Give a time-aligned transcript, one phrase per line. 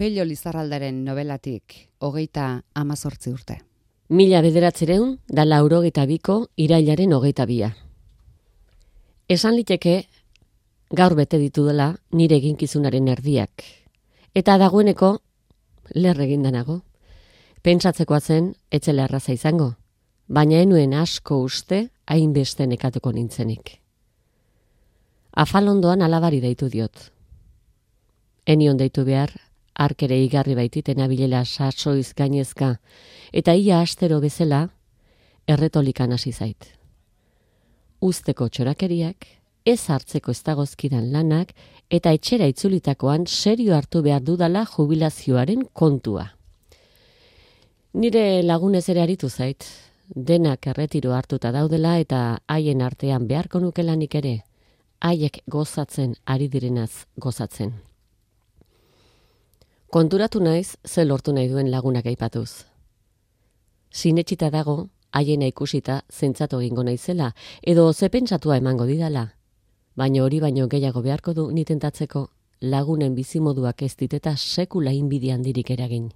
[0.00, 3.58] Pello Lizarraldaren novelatik, hogeita amazortzi urte.
[4.08, 7.68] Mila bederatzereun, da laurogeita biko, irailaren hogeita bia.
[9.28, 10.06] Esan liteke,
[10.96, 13.66] gaur bete ditu dela nire eginkizunaren erdiak.
[14.34, 15.10] Eta dagoeneko,
[15.92, 16.80] lerre danago.
[17.60, 19.74] Pentsatzekoa zen, etzela erraza izango,
[20.28, 23.76] baina enuen asko uste, hainbeste nekatuko nintzenik.
[25.36, 27.12] Afalondoan alabari deitu diot.
[28.46, 29.49] Enion deitu behar,
[29.80, 32.74] arkere igarri baititen abilela sasoiz gainezka,
[33.32, 34.68] eta ia astero bezala,
[35.48, 36.68] erretolikan hasi zait.
[38.00, 39.26] Uzteko txorakeriak,
[39.64, 41.54] ez hartzeko ez dagozkidan lanak,
[41.90, 46.30] eta etxera itzulitakoan serio hartu behar dudala jubilazioaren kontua.
[47.92, 49.66] Nire lagunez ere aritu zait,
[50.14, 54.40] denak erretiro hartuta daudela eta haien artean beharko nukelanik ere,
[55.00, 57.89] haiek gozatzen ari direnaz gozatzen.
[59.90, 62.62] Konturatu naiz, ze lortu nahi duen lagunak aipatuz.
[63.90, 69.24] Sinetxita dago, haiena ikusita zentzatu egingo naizela, edo ze pentsatua emango didala.
[69.96, 72.28] Baina hori baino gehiago beharko du nitentatzeko
[72.60, 76.12] lagunen bizimoduak ez diteta sekula inbidian dirik eragin.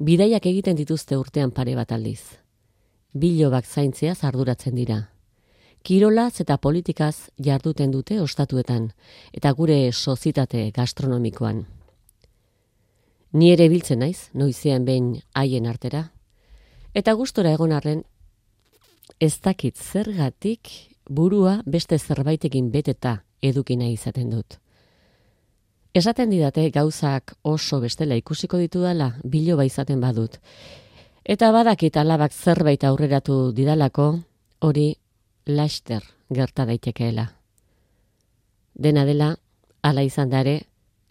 [0.00, 2.22] Bidaiak egiten dituzte urtean pare bat aldiz.
[3.14, 4.98] Bilobak zaintzea zarduratzen dira.
[5.84, 8.90] Kirolaz eta politikaz jarduten dute ostatuetan,
[9.32, 11.62] eta gure sozitate gastronomikoan.
[13.32, 16.10] Ni ere biltzen naiz, noizean behin haien artera.
[16.94, 18.02] Eta gustora egon arren,
[19.20, 20.68] ez dakit zergatik
[21.08, 24.58] burua beste zerbaitekin beteta edukina izaten dut.
[25.94, 30.38] Esaten didate gauzak oso bestela ikusiko ditu dela, biloba izaten badut.
[31.24, 34.06] Eta badakit alabak zerbait aurreratu didalako,
[34.60, 34.94] hori
[35.46, 37.26] laster gerta daitekeela.
[38.74, 39.36] Dena dela,
[39.82, 40.62] ala izan dare,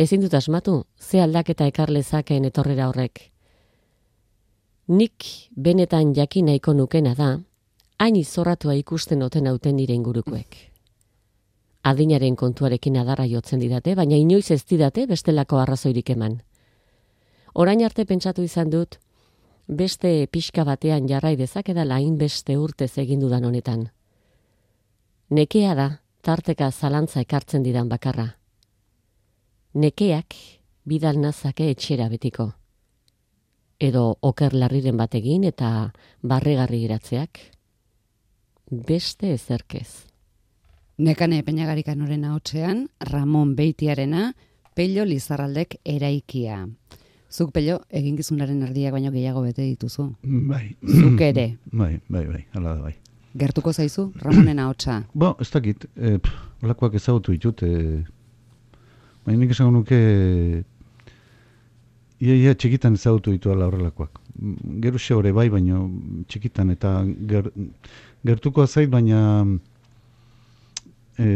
[0.01, 3.19] ezin dut asmatu, ze aldaketa ekar lezakeen etorrera horrek.
[4.87, 7.29] Nik benetan jakin nahiko nukena da,
[7.99, 10.57] hain izorratua ikusten oten hauten nire ingurukoek.
[11.83, 16.41] Adinaren kontuarekin adarra jotzen didate, baina inoiz ez didate bestelako arrazoirik eman.
[17.53, 18.97] Orain arte pentsatu izan dut,
[19.67, 23.89] beste pixka batean jarrai dezakedala hain beste urtez egin dudan honetan.
[25.29, 25.89] Nekea da,
[26.21, 28.31] tarteka zalantza ekartzen didan bakarra
[29.73, 30.35] nekeak
[30.85, 32.51] bidal nazake etxera betiko.
[33.81, 37.39] Edo oker larriren bategin eta barregarri iratzeak.
[38.69, 40.05] Beste ezerkez.
[41.01, 44.33] Nekane peñagarikan horren haotzean, Ramon Beitiarena,
[44.75, 46.67] Pello Lizarraldek eraikia.
[47.31, 50.11] Zuk, Pello, eginkizunaren erdiak baino gehiago bete dituzu.
[50.21, 50.75] Bai.
[50.85, 51.55] Zuk ere.
[51.81, 52.93] Bai, bai, bai, ala da bai.
[53.33, 54.97] Gertuko zaizu, Ramonen ahotsa.
[55.15, 56.17] Bo, ez dakit, e,
[56.61, 58.03] olakoak ezagutu ditut, e,
[59.25, 59.97] Baina nik esango nuke
[62.21, 64.19] ia, ia txikitan ezagutu ditu ala horrelakoak.
[64.97, 65.83] Xe hori bai, baina
[66.27, 66.95] txikitan eta
[67.29, 67.51] ger,
[68.25, 69.21] gertuko zait, baina
[71.19, 71.27] e,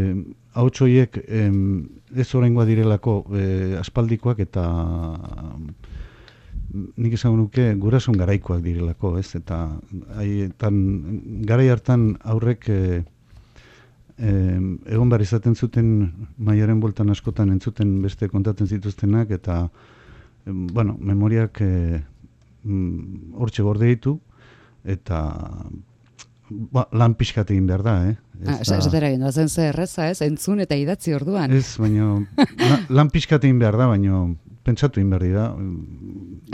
[0.55, 1.45] hau txoiek e,
[2.15, 3.45] ez horrengoa direlako e,
[3.81, 4.65] aspaldikoak eta
[6.75, 9.29] nik esango nuke gurasun garaikoak direlako, ez?
[9.37, 9.67] Eta
[10.17, 10.79] haietan
[11.47, 12.79] garai hartan aurrek e,
[14.17, 15.87] egon behar izaten zuten
[16.37, 19.65] maiaren boltan askotan entzuten beste kontatzen zituztenak eta
[20.45, 21.99] bueno, memoriak e,
[23.35, 24.15] hortxe gorde ditu
[24.85, 25.19] eta
[26.49, 28.15] ba, lan pixkat egin behar da, eh?
[28.45, 31.51] Ez, ah, ez dara egin, zen ze erreza, ez, entzun eta idatzi orduan.
[31.51, 34.25] Ez, baina, la, lan pixkat egin behar da, baina
[34.65, 35.45] pentsatu egin behar da.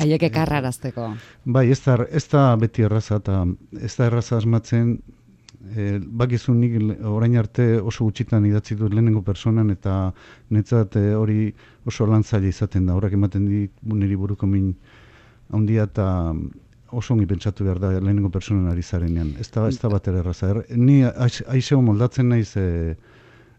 [0.03, 1.11] Haiek ekarrarazteko.
[1.45, 3.43] Bai, ez da, ez da beti erraza, eta
[3.79, 4.97] ez da erraza asmatzen,
[5.75, 6.75] e, bakizu nik
[7.07, 10.11] orain arte oso gutxitan idatzi dut lehenengo personan eta
[10.49, 11.51] netzat e, hori
[11.87, 12.95] oso lantzaile izaten da.
[12.95, 14.73] Horrak ematen di niri buruko min
[15.51, 16.33] handia eta
[16.91, 19.33] oso ongi pentsatu behar da lehenengo personan ari zarenean.
[19.39, 20.51] Ez da, ez da bat erraza.
[20.51, 22.95] Er, ni aizeo moldatzen naiz e,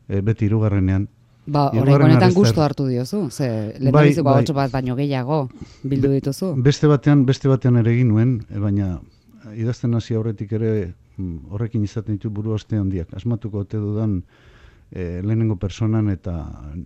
[0.08, 1.08] e, beti irugarrenean.
[1.42, 3.46] Ba, horrein honetan gustu hartu diozu, ze
[3.80, 4.44] lehen bai, bai.
[4.54, 5.48] bat baino gehiago
[5.82, 6.52] bildu dituzu.
[6.62, 9.00] Beste batean, beste batean ere egin nuen, baina
[9.56, 10.72] idazten hasi aurretik ere
[11.18, 13.12] Mm, horrekin izaten ditu buru aste handiak.
[13.16, 14.22] Asmatuko ote dudan
[14.90, 16.36] e, lehenengo personan eta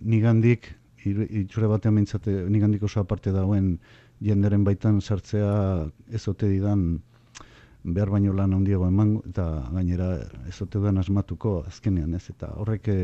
[0.01, 0.73] nigandik,
[1.07, 3.77] itxure batean mintzate, nigandik oso aparte dauen
[4.23, 5.51] jenderen baitan sartzea
[6.11, 6.97] ez ote didan
[7.83, 10.09] behar baino lan handiago eman eta gainera
[10.49, 12.25] ez ote dudan asmatuko azkenean ez.
[12.33, 12.97] Eta horrek e,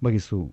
[0.00, 0.44] bagizu,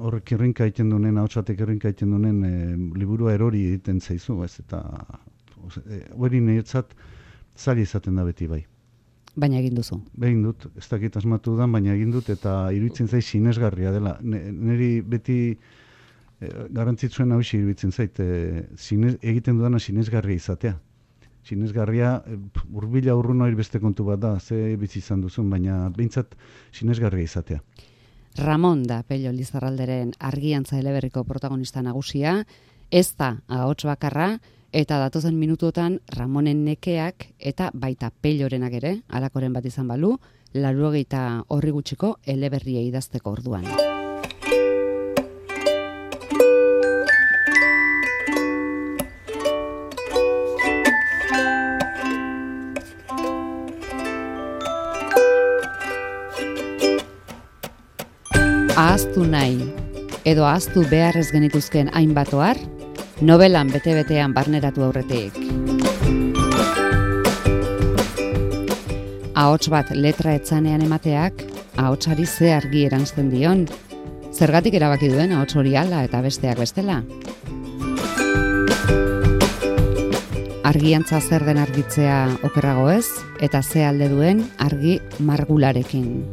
[0.00, 2.54] horrek irrinka egiten dunen, hau txatek irrinka egiten dunen e,
[2.96, 4.54] liburua erori egiten zaizu ez.
[4.64, 4.80] Eta
[6.16, 6.96] hori e, niretzat
[7.56, 8.64] zari izaten da beti bai.
[9.36, 9.98] Baina egin duzu.
[10.16, 14.14] Behin dut, ez dakit asmatu da, baina egin dut, eta iruditzen zai sinesgarria dela.
[14.22, 20.78] Neri beti e, garantzitsuen hau iruditzen zait, e, zinez, egiten dudana sinesgarria izatea.
[21.44, 22.38] Sinesgarria, e,
[22.72, 26.32] urbila urrun hori beste kontu bat da, ze bizi izan duzun, baina behintzat
[26.72, 27.60] sinesgarria izatea.
[28.40, 32.42] Ramon da Pello Lizarralderen argiantza eleberriko protagonista nagusia,
[32.90, 34.38] ez da ahots bakarra,
[34.76, 40.18] eta datozen minutuotan Ramonen nekeak eta baita Pellorenak ere, alakoren bat izan balu,
[40.52, 43.64] laruogeita horri gutxiko eleberria idazteko orduan.
[58.76, 59.56] Ahaztu nahi,
[60.28, 62.36] edo ahaztu beharrez genituzken hainbat
[63.20, 65.36] novelan bete-betean barneratu aurretik.
[69.36, 71.44] Ahots bat letra etzanean emateak,
[71.76, 73.66] ahotsari ze argi erantzten dion,
[74.32, 77.02] zergatik erabaki duen ahots hori ala eta besteak bestela.
[80.66, 83.06] Argiantza zer den argitzea okerrago ez,
[83.40, 86.24] eta ze alde duen argi margularekin.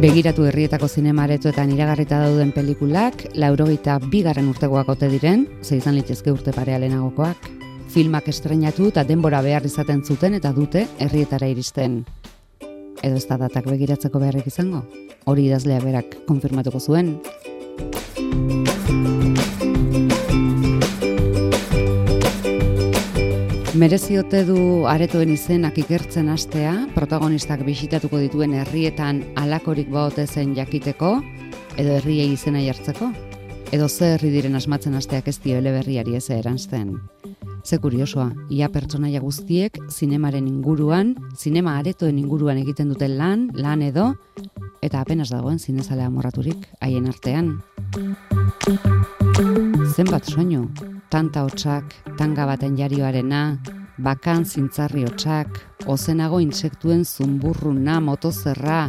[0.00, 6.54] Begiratu herrietako zinemaretuetan iragarrita dauden pelikulak, laurogeita bigarren urtegoak ote diren, ze izan litezke urte
[6.56, 7.50] parealenagokoak.
[7.92, 12.00] Filmak estrenatu eta denbora behar izaten zuten eta dute herrietara iristen.
[13.02, 14.86] Edo ez da datak begiratzeko beharrik izango?
[15.28, 17.18] Hori idazlea berak konfirmatuko zuen.
[23.80, 31.14] Mereziote du aretoen izenak ikertzen hastea, protagonistak bisitatuko dituen herrietan alakorik baote zen jakiteko,
[31.80, 33.08] edo herriei izena jartzeko?
[33.72, 36.98] Edo ze herri diren asmatzen hasteak ez dio eleberriari ez eranzten?
[37.64, 44.10] Ze kuriosoa, ia pertsonaia guztiek zinemaren inguruan, zinema aretoen inguruan egiten duten lan, lan edo,
[44.84, 47.54] eta apenas dagoen zinezalea morraturik haien artean.
[49.96, 50.66] Zenbat soinu,
[51.10, 53.58] tanta hotxak, tanga baten jarioarena,
[53.98, 55.58] bakan zintzarri hotxak,
[55.90, 58.84] ozenago intsektuen zumburruna, motozerra,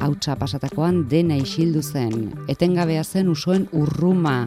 [0.00, 4.46] hautsa pasatakoan dena isildu zen, etengabea zen usoen urruma,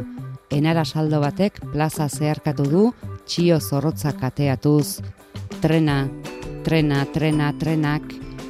[0.54, 2.86] enara saldo batek plaza zeharkatu du,
[3.26, 5.02] txio zorrotza kateatuz,
[5.62, 6.06] trena,
[6.64, 8.06] trena, trena, trenak,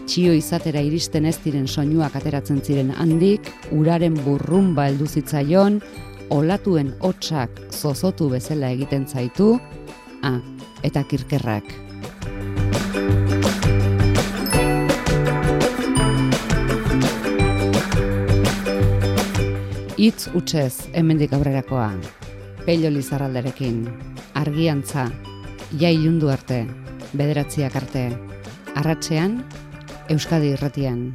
[0.06, 5.80] txio izatera iristen ez diren soinuak ateratzen ziren handik, uraren burrumba heldu zitzaion,
[6.30, 9.60] olatuen hotsak zozotu bezala egiten zaitu,
[10.24, 10.40] ah,
[10.84, 11.66] eta kirkerrak.
[19.96, 21.94] Itz utxez hemendik aurrerakoa,
[22.66, 23.86] pello lizarralderekin,
[24.36, 25.08] argiantza,
[25.80, 26.66] ja ilundu arte,
[27.16, 28.10] bederatziak arte,
[28.76, 29.40] arratzean,
[30.12, 31.08] Euskadi irratian.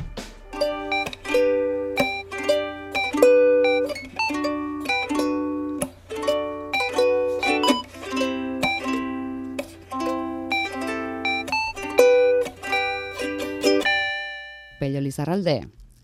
[14.81, 15.59] Pello Lizarralde,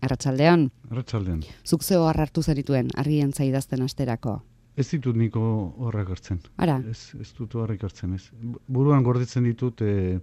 [0.05, 0.67] arratsaldean.
[0.91, 1.41] Arratxaldean.
[1.65, 4.37] Zuk zeo hartu zerituen argientza idazten asterako.
[4.77, 5.41] Ez ditut niko
[5.87, 6.43] horrek hartzen.
[6.61, 8.27] Ara, Ez, ez dut horrek hartzen, ez.
[8.69, 10.19] Buruan gordetzen ditut e,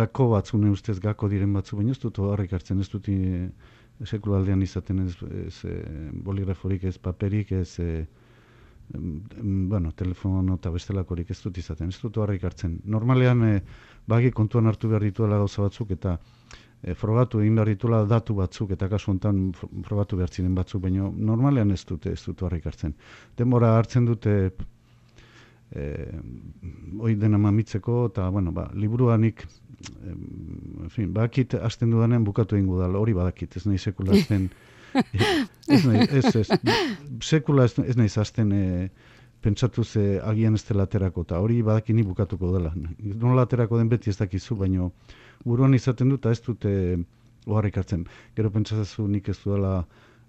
[0.00, 3.46] gako batzune ustez gako diren batzu, baina ez dut horrek hartzen, ez dut e,
[4.02, 5.14] sekulaldean izaten ez,
[5.46, 5.78] ez e,
[6.26, 7.90] boligraforik, ez paperik, ez e,
[8.90, 12.80] bueno, telefono eta bestelakorik ez dut izaten, ez dut horrek hartzen.
[12.84, 13.62] Normalean, e,
[14.10, 16.18] bagi kontuan hartu behar dituela gauza batzuk eta
[16.84, 20.82] e, frogatu egin behar dituela datu batzuk eta kasu honetan fro- frogatu behar ziren batzuk,
[20.84, 22.94] baina normalean ez dute, ez dut horrek hartzen.
[23.38, 24.34] Denbora hartzen dute
[25.74, 26.20] eh,
[27.00, 29.46] hoi dena mamitzeko, eta, bueno, ba, liburuanik,
[30.06, 34.48] en fin, bakit hasten dudanean bukatu egingo da, hori badakit, ez nahi sekula hasten,
[35.74, 36.48] ez nahi, ez, ez,
[37.24, 38.64] sekula ez, ez nahi hasten e,
[39.44, 42.72] pentsatu ze agian ez dela aterako, eta hori badakini bukatuko dela.
[42.98, 44.92] Nola aterako den beti ez dakizu, baino
[45.44, 46.72] buruan izaten dut, ez dute
[47.46, 48.06] oharrik hartzen.
[48.36, 49.82] Gero pentsatzen nik ez duela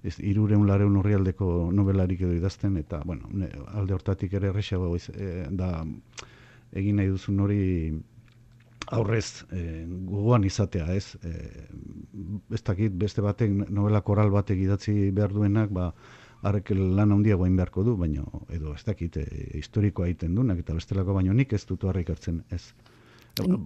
[0.05, 3.29] ez irureun lareun horrialdeko novelarik edo idazten, eta, bueno,
[3.73, 5.69] alde hortatik ere errexago iz- e, da
[6.75, 7.61] egin nahi duzun hori
[8.93, 9.63] aurrez e,
[10.11, 11.15] gogoan izatea, ez?
[11.25, 11.31] E,
[12.53, 15.89] ez dakit beste batek novela koral batek idatzi behar duenak, ba,
[16.45, 19.25] harrek lan handia guain beharko du, baino, edo ez dakit, e,
[19.59, 22.61] historikoa egiten duenak, eta bestelako baino nik ez dut harrik hartzen, ez.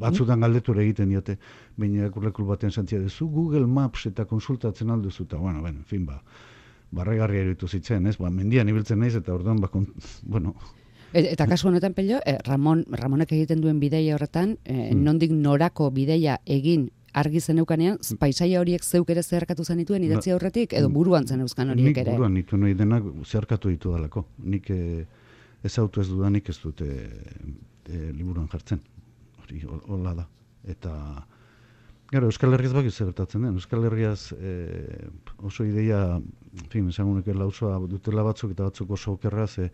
[0.01, 1.35] Batzutan galdetur egiten diote,
[1.77, 6.05] baina irakurlekul batean santzia duzu Google Maps eta konsultatzen alduzu, eta, bueno, ben, en fin,
[6.07, 6.21] ba,
[6.91, 8.15] barregarria eruditu zitzen, ez?
[8.17, 9.87] Ba, mendian ibiltzen naiz, eta orduan, ba, kon,
[10.23, 10.55] bueno,
[11.11, 15.03] E- Eta kasu honetan pello, eh, Ramon, Ramonek egiten duen bideia horretan, eh, Mm.
[15.03, 20.89] nondik norako bideia egin argi zeneukanean, paisaia horiek zeuk ere zeharkatu zenituen idatzi aurretik, edo
[20.93, 22.11] buruan zen euskan horiek ere?
[22.11, 24.25] Nik buruan nitu nahi denak zeharkatu ditu dalako.
[24.43, 25.05] Nik eh,
[25.63, 28.81] ez autu ez dudanik ez dute eh, liburuan jartzen.
[29.41, 30.27] Hori, hola da.
[30.69, 30.93] Eta,
[32.09, 33.57] Gero, Euskal Herriaz baki zertatzen den.
[33.59, 34.53] Euskal Herriaz e,
[35.45, 36.17] oso ideia,
[36.73, 39.67] fin, esango nuke lausoa dutela batzuk eta batzuk oso okerraz, e,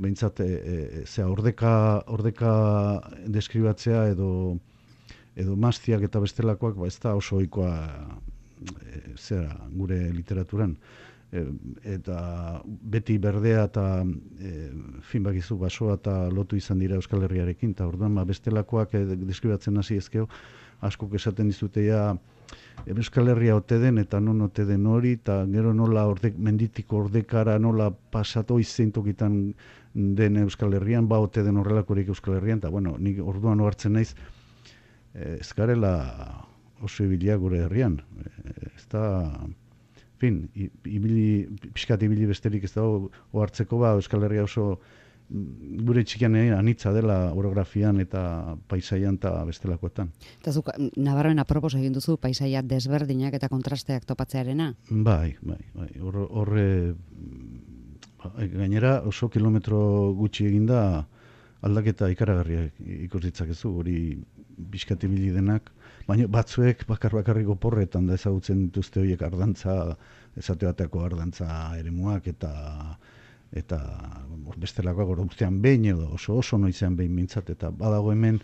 [0.00, 0.58] behintzat, e,
[1.00, 1.72] e, ordeka,
[2.12, 2.52] ordeka
[3.32, 4.28] deskribatzea edo
[5.40, 7.74] edo maztiak eta bestelakoak, ba, ez da oso oikoa
[8.60, 10.76] e, zera, gure literaturan.
[11.30, 11.44] E,
[11.96, 12.18] eta
[12.66, 14.54] beti berdea eta e,
[15.06, 19.78] fin bakizu basoa eta lotu izan dira Euskal Herriarekin, eta orduan ba, bestelakoak e, deskribatzen
[19.78, 20.28] hasi ezkeo,
[20.86, 22.10] askok esaten dizutea
[22.86, 27.58] Euskal Herria ote den eta non ote den hori eta gero nola ordek, menditiko ordekara
[27.58, 29.36] nola pasatu izentokitan
[29.94, 34.14] den Euskal Herrian, ba ote den horrelakorik Euskal Herrian, eta bueno, nik orduan ohartzen naiz
[34.14, 34.39] eh,
[35.14, 36.46] ez garela
[36.82, 38.00] oso ibilia gure herrian.
[38.44, 39.04] Eh, ez da,
[40.20, 40.42] fin,
[40.84, 44.74] ibili, pixkat ibili besterik ez da ohartzeko ba Euskal Herria oso
[45.30, 50.10] gure txikian anitza dela orografian eta paisaian eta bestelakoetan.
[50.40, 54.72] Eta zuk, Navarroen apropos egin duzu paisaia desberdinak eta kontrasteak topatzearena?
[54.90, 55.88] Bai, bai, bai.
[56.02, 56.66] Horre,
[58.24, 59.78] bai, gainera oso kilometro
[60.18, 61.06] gutxi eginda
[61.62, 63.98] aldaketa ikaragarriak ikus ditzakezu, hori
[64.72, 65.70] biskati denak,
[66.06, 69.96] baina batzuek bakar bakarriko porretan da ezagutzen dituzte horiek ardantza,
[70.36, 72.52] esateateako ardantza eremuak eta
[73.52, 73.78] eta
[74.62, 78.38] bestelakoak urtean behin edo oso oso noizean behin mintzat, eta badago hemen,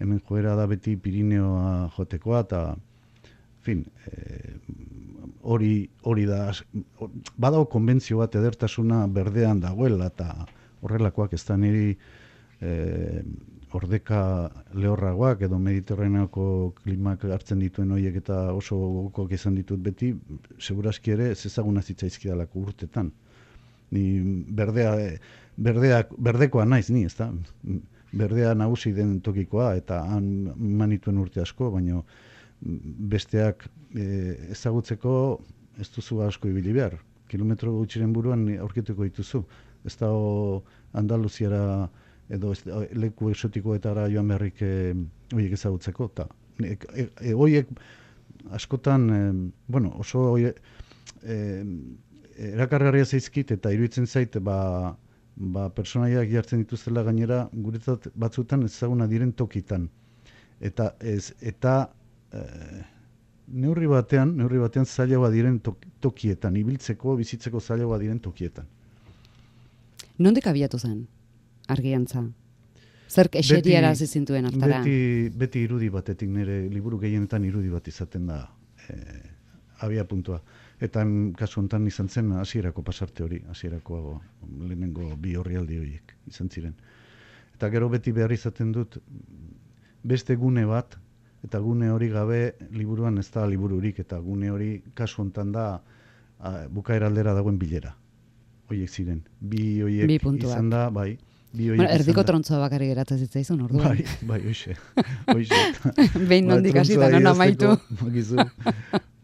[0.00, 2.62] hemen joera da beti Pirineoa jotekoa, eta
[3.62, 4.56] fin, e,
[5.42, 6.40] hori, hori da,
[7.36, 10.32] badago konbentzio bat edertasuna berdean dagoela, eta
[10.82, 11.92] horrelakoak ez da niri
[12.60, 13.22] e,
[13.76, 14.20] ordeka
[14.72, 16.44] lehorragoak edo mediterraneako
[16.82, 20.14] klimak hartzen dituen horiek eta oso gogokoak izan ditut beti,
[20.58, 23.12] seguraski ere ez ezaguna zitzaizkidalako urtetan
[23.90, 24.94] ni berdea
[25.56, 27.30] berdeak berdekoa naiz ni, ezta?
[28.12, 32.04] Berdea nagusi den tokikoa eta han manituen urte asko, baino
[32.60, 34.04] besteak e,
[34.54, 35.12] ezagutzeko
[35.78, 36.96] ez duzu asko ibili behar.
[37.28, 39.42] Kilometro gutxiren buruan aurkituko dituzu.
[39.84, 40.08] Ez da
[40.98, 41.88] Andaluziara
[42.28, 44.72] edo ez, leku exotikoetara joan beharrik e,
[45.32, 46.08] horiek ezagutzeko.
[46.14, 46.28] Ta,
[46.62, 47.70] e, e, horiek
[48.56, 49.20] askotan, e,
[49.66, 50.60] bueno, oso horiek,
[51.22, 51.38] e,
[52.52, 54.58] erakargarria zaizkit eta iruditzen zait ba,
[55.36, 59.88] ba personaiak jartzen dituztela gainera guretzat batzutan ezaguna diren tokitan.
[60.60, 61.74] Eta ez eta
[62.32, 62.44] e,
[63.48, 65.60] neurri batean, neurri batean zailagoa diren
[66.00, 68.66] tokietan, ibiltzeko, bizitzeko zailagoa diren tokietan.
[70.18, 71.06] Nondik abiatu zen
[71.68, 72.24] argiantza?
[73.08, 74.82] Zerk eseriara zizintuen hartara?
[74.84, 78.42] Beti, beti irudi batetik nire liburu gehienetan irudi bat izaten da
[78.88, 78.96] e,
[79.86, 80.42] abia puntua.
[80.80, 81.02] Eta
[81.38, 84.20] kasu honetan izan zen hasierako pasarte hori, hasierako
[84.60, 86.74] lehenengo bi horrialdi horiek izan ziren.
[87.56, 88.98] Eta gero beti behar izaten dut
[90.06, 90.98] beste gune bat,
[91.44, 95.64] eta gune hori gabe liburuan ez da libururik, eta gune hori kasu honetan da
[96.70, 97.96] bukaera aldera dagoen bilera.
[98.68, 99.24] Hoiek ziren.
[99.40, 101.16] Bi horiek izan da, bai.
[101.52, 103.96] Bueno, erdiko trontzoa bakarri geratzen zitzaizun, orduan.
[103.96, 104.74] Bai, bai, hoxe.
[105.32, 105.60] hoxe.
[106.28, 107.72] Behin nondik hasita, non amaitu.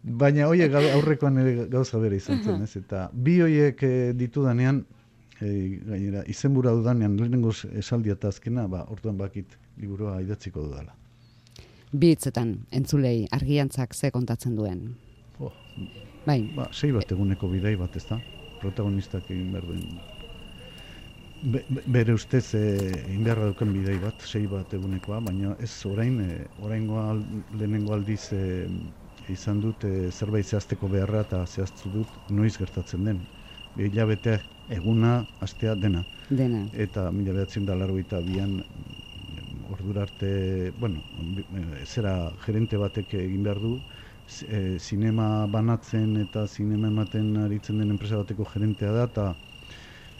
[0.04, 2.76] Baina hoiek aurrekoan ere gauza bere izan zen, ez?
[2.80, 4.82] Eta bi hoiek e, ditudanean,
[5.38, 5.50] e,
[5.84, 10.96] gainera, izenbura dudanean, lehenengo esaldi eta azkena, ba, orduan bakit liburua idatziko dudala.
[11.92, 14.82] Bi hitzetan, entzulei, argiantzak ze kontatzen duen.
[15.38, 15.52] Oh,
[16.26, 16.40] bai.
[16.56, 18.20] Ba, sei bat eguneko bidei bat, ez da?
[18.64, 20.12] Protagonistak egin behar.
[21.44, 22.60] Be, bere ustez e,
[23.12, 27.10] inberra duken bidei bat, sei bat egunekoa, baina ez orain, e, oraingoa
[27.52, 28.40] lehenengo aldiz e,
[29.28, 33.20] izan dut e, zerbait zehazteko beharra eta zehaztu dut noiz gertatzen den.
[33.76, 34.38] Hilabete
[34.72, 36.06] eguna, astea dena.
[36.30, 36.64] Dena.
[36.72, 38.62] Eta mila behatzen da largo eta bian
[39.68, 41.04] ordura arte, bueno,
[41.84, 43.78] zera gerente batek egin behar du,
[44.48, 49.34] e, sinema banatzen eta sinema ematen aritzen den enpresa bateko gerentea da, eta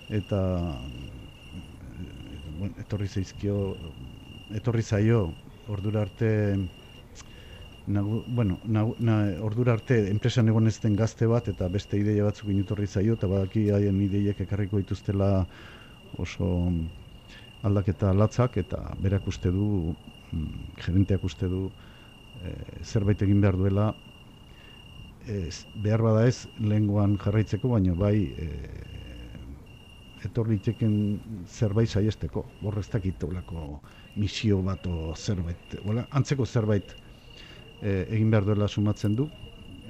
[0.09, 0.41] eta
[2.59, 3.57] bueno, etorri zaizkio,
[4.55, 5.35] etorri zaio,
[5.67, 6.57] ordura arte
[7.87, 12.25] nagu, bueno, nagu, na, ordura arte enpresan egon ez den gazte bat eta beste ideia
[12.25, 15.47] batzuk inutorri zaio eta badaki haien ideiek ekarriko dituztela
[16.17, 16.71] oso
[17.65, 19.95] aldaketa latzak eta berak uste du,
[20.33, 21.69] mm, gerenteak uste du
[22.41, 23.95] e, zerbait egin behar duela.
[25.25, 28.49] Ez, behar bada ez lehengoan jarraitzeko, baina bai e,
[30.29, 30.95] etorri txeken
[31.47, 33.05] zerbait saiesteko, borreztak
[34.17, 35.79] misio bat o zerbait,
[36.11, 36.95] antzeko zerbait
[37.83, 39.29] e, egin behar duela sumatzen du.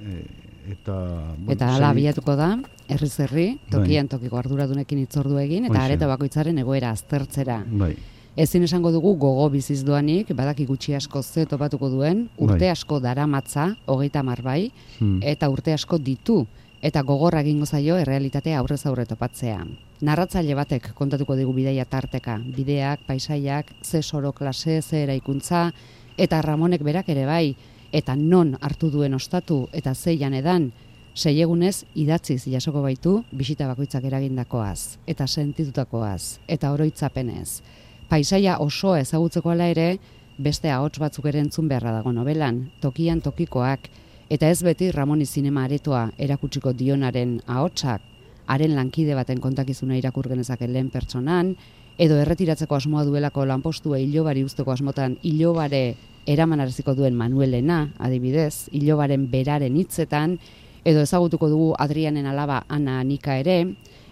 [0.00, 0.25] E,
[0.73, 0.95] eta
[1.37, 2.55] bueno, eta hala abiatuko da,
[2.88, 3.71] herri zerri, bai.
[3.76, 7.62] tokian tokiko arduradunekin itzordu egin, eta areta bakoitzaren egoera aztertzera.
[7.69, 7.95] Bai.
[8.35, 12.73] Ezin esango dugu gogo biziz doanik, badaki gutxi asko ze topatuko duen, urte bai.
[12.73, 15.21] asko daramatza, hogeita marbai, hmm.
[15.23, 16.43] eta urte asko ditu,
[16.85, 19.62] eta gogorra egingo zaio errealitatea aurrez aurre topatzea.
[20.05, 25.71] Narratzaile batek kontatuko digu bideia tarteka, bideak, paisaiak, ze soro klase, ze eraikuntza,
[26.19, 27.57] eta Ramonek berak ere bai,
[27.91, 30.73] eta non hartu duen ostatu eta zeian edan,
[31.14, 37.62] seiegunez idatziz jasoko baitu bisita bakoitzak eragindakoaz, eta sentitutakoaz, eta oroitzapenez.
[38.11, 39.97] Paisaia oso ezagutzeko ala ere,
[40.37, 43.88] beste ahots batzuk ere entzun beharra dago nobelan, tokian tokikoak,
[44.31, 48.02] eta ez beti Ramoni zinema aretoa erakutsiko dionaren ahotsak,
[48.47, 51.54] haren lankide baten kontakizuna irakur genezake lehen pertsonan,
[51.99, 55.95] edo erretiratzeko asmoa duelako lanpostua ilobari usteko asmotan ilobare
[56.26, 60.38] eramanaraziko duen Manuelena, adibidez, ilobaren beraren hitzetan,
[60.85, 63.59] edo ezagutuko dugu Adrianen alaba Ana Anika ere,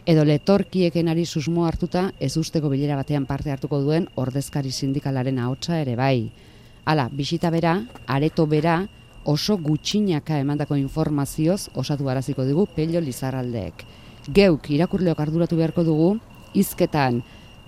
[0.07, 5.81] edo letorkieken ari susmo hartuta ez usteko bilera batean parte hartuko duen ordezkari sindikalaren ahotsa
[5.81, 6.31] ere bai.
[6.85, 7.77] Hala, bisita bera,
[8.07, 8.81] areto bera,
[9.25, 13.85] oso gutxinaka emandako informazioz osatu baraziko dugu pello lizarraldeek.
[14.33, 16.17] Geuk irakurleok arduratu beharko dugu,
[16.55, 17.23] izketan,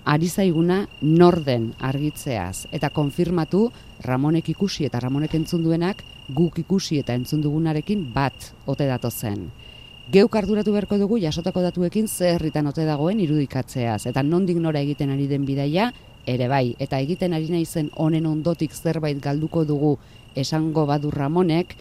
[0.05, 3.71] ari zaiguna norden argitzeaz eta konfirmatu
[4.05, 9.49] Ramonek ikusi eta Ramonek entzun duenak guk ikusi eta entzun dugunarekin bat ote dato zen.
[10.13, 15.09] Geuk arduratu beharko dugu jasotako datuekin zer herritan ote dagoen irudikatzeaz eta nondik nora egiten
[15.09, 15.91] ari den bidaia
[16.25, 19.97] ere bai eta egiten ari naizen honen ondotik zerbait galduko dugu
[20.35, 21.75] esango badu Ramonek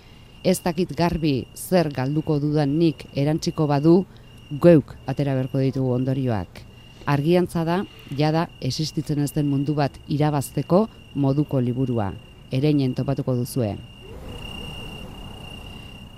[0.44, 4.04] ez dakit garbi zer galduko dudan nik erantziko badu
[4.50, 6.64] geuk atera beharko ditugu ondorioak
[7.06, 7.82] argiantza da,
[8.16, 12.12] jada, existitzen ez den mundu bat irabazteko moduko liburua.
[12.54, 13.74] Ereinen topatuko duzue.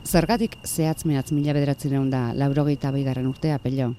[0.07, 3.93] Zergatik zehatz mehatz mila bederatzen da, laurogeita beigarren urtea, pello?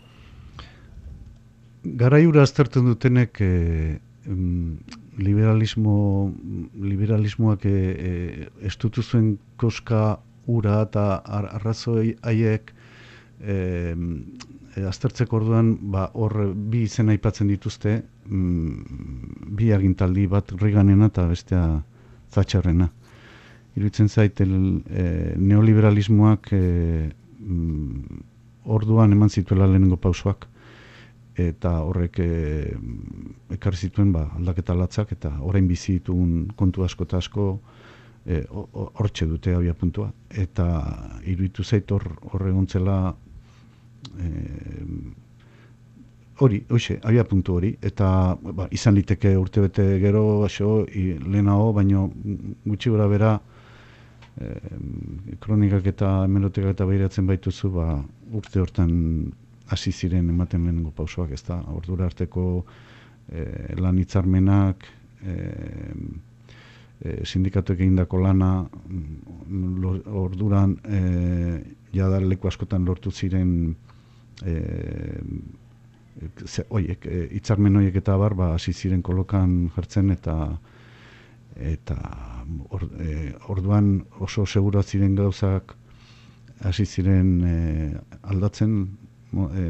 [1.83, 3.99] Garaiura aztertzen dutenek e,
[5.17, 6.31] liberalismo,
[6.81, 12.71] liberalismoak e, e, estutu zuen koska ura eta arrazoi haiek
[13.41, 17.97] e, e, aztertzeko orduan ba, hor bi izen aipatzen dituzte
[18.29, 21.65] mm, bi agintaldi bat riganena eta bestea
[22.31, 22.89] zatxarrena
[23.77, 24.53] iruditzen zait el,
[24.89, 26.61] e, neoliberalismoak e,
[27.39, 28.21] mm,
[28.77, 30.47] orduan eman zituela lehenengo pausoak
[31.37, 32.29] eta horrek e,
[33.53, 37.47] ekarri zituen ba, aldaketa latzak eta orain bizi ditugun kontu asko eta asko
[38.25, 40.11] e, hortxe dute abia puntua.
[40.29, 40.67] Eta
[41.23, 42.47] iruditu zait hor, hor
[44.19, 45.13] Eh,
[46.39, 52.07] hori, hoxe, abia puntu hori, eta ba, izan liteke urte bete gero, aixo, lehenago, baino
[52.65, 53.31] gutxi gora bera,
[54.37, 54.51] e,
[55.41, 57.87] kronikak eta hemerotekak eta behiratzen baituzu, ba,
[58.37, 58.93] urte hortan
[59.69, 62.47] hasi ziren ematen lehenengo pausoak, ez da, ordura arteko
[63.29, 64.87] e, lan hitzarmenak,
[65.21, 65.35] e,
[67.01, 71.01] e, sindikatuek egindako lana, mm, orduran, e,
[71.93, 73.75] jada leku askotan lortu ziren,
[74.45, 74.57] e,
[76.69, 80.37] oiek, e, itzarmen oiek eta bar, ba, hasi ziren kolokan jartzen eta
[81.57, 81.97] eta
[83.01, 85.73] e, orduan oso segura ziren gauzak
[86.65, 87.57] hasi ziren e,
[88.23, 88.77] aldatzen
[89.33, 89.65] e,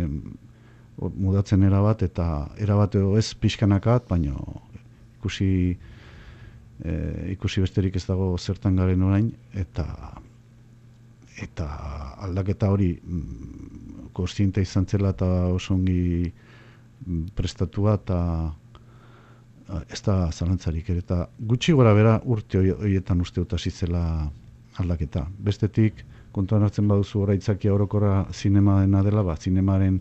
[0.98, 4.36] mudatzen erabat eta erabat ez pixkanakat, baina
[5.18, 5.78] ikusi
[6.84, 6.94] e,
[7.34, 9.88] ikusi besterik ez dago zertan garen orain eta
[11.42, 11.68] eta
[12.26, 16.32] aldaketa hori mm, kostiente izan zela eta oso ongi
[17.06, 18.22] mm, prestatua eta
[19.92, 24.04] ez da zalantzarik ere eta gutxi gora bera urte horietan uste dut zela
[24.78, 25.28] aldaketa.
[25.40, 26.06] Bestetik,
[26.38, 30.00] kontuan hartzen baduzu oraitzakia orokorra zinema dena dela, ba, zinemaren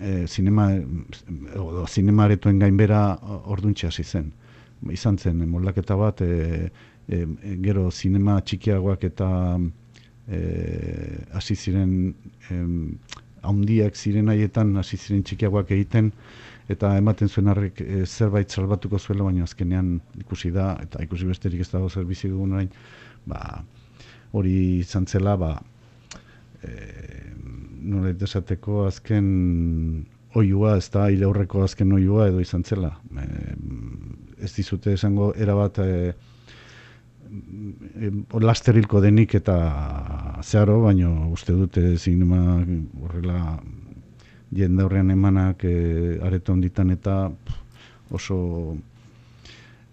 [0.00, 0.70] e, zinema,
[1.60, 3.04] o, zinemaretuen gainbera
[3.44, 4.32] orduntxe hasi zen.
[4.92, 6.70] Izan zen, moldaketa bat, e,
[7.08, 7.24] e,
[7.64, 9.30] gero zinema txikiagoak eta
[10.24, 12.14] eh hasi ziren
[12.50, 12.96] em,
[13.42, 16.10] haundiak ziren haietan hasi ziren txikiagoak egiten
[16.72, 21.60] eta ematen zuen harrek e, zerbait salbatuko zuela baina azkenean ikusi da eta ikusi besterik
[21.60, 22.70] ez dago zer bizi dugun orain
[23.26, 23.64] ba
[24.34, 25.54] hori izan zela ba
[26.62, 27.14] eh
[27.84, 29.26] nola desateko azken
[30.34, 32.94] oiua ez da aurreko azken oiua edo izan zela.
[33.20, 33.26] E,
[34.44, 35.90] ez dizute esango erabat e,
[38.40, 39.56] lasterilko denik eta
[40.42, 42.40] zeharo, baino uste dute zinema
[43.02, 43.58] horrela
[44.54, 45.76] jende horrean emanak e,
[46.22, 47.28] areto onditan eta
[48.10, 48.38] oso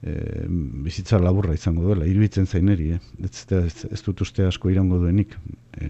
[0.04, 0.46] e,
[0.86, 3.02] bizitza laburra izango duela, iruditzen zaineri, eh?
[3.24, 5.36] ez, ez, ez dut uste asko irango duenik.
[5.78, 5.90] E,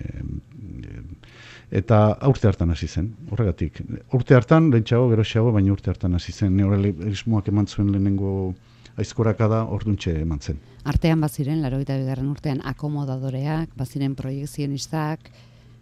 [1.81, 3.79] eta urte hartan hasi zen, horregatik.
[4.17, 8.53] Urte hartan, lehentxago, geroxago, baina urte hartan hasi zen, neorealismoak eman zuen lehenengo
[8.99, 10.59] aizkoraka da orduntxe eman zen.
[10.83, 15.31] Artean baziren, laro eta bigarren urtean, akomodadoreak, baziren proiekzionistak,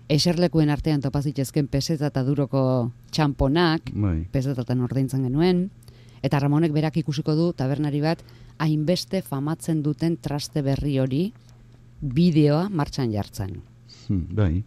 [0.10, 2.62] eserlekuen artean topazitezken peseta eta duroko
[3.14, 4.18] txamponak, bai.
[4.34, 5.68] pesetatan ordaintzen genuen,
[6.22, 8.24] Eta Ramonek berak ikusiko du tabernari bat
[8.60, 11.30] hainbeste famatzen duten traste berri hori
[12.02, 13.60] bideoa martxan jartzen.
[14.08, 14.64] Hmm, bai,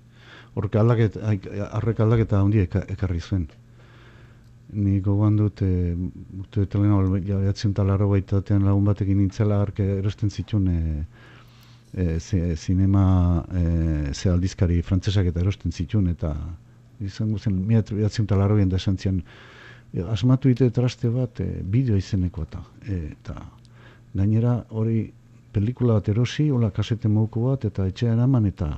[0.55, 3.49] horrek aldaket, arrek aldaketa handi ekarri zuen.
[4.73, 5.93] Ni gogoan dut, e,
[6.39, 11.05] urte betelena, jatzen talaro baitatean lagun batekin nintzela, arke erosten zituen e,
[11.93, 13.05] e, zinema
[13.53, 16.33] e, ze aldizkari frantzesak eta erosten zituen, eta
[17.05, 18.97] izango zen, mi jatzen talaro da esan
[19.93, 23.35] e, asmatu ite traste bat e, bideo izeneko eta eta
[24.15, 25.11] gainera hori
[25.53, 28.73] pelikula bat erosi, hola kasete moduko bat eta etxean eraman eta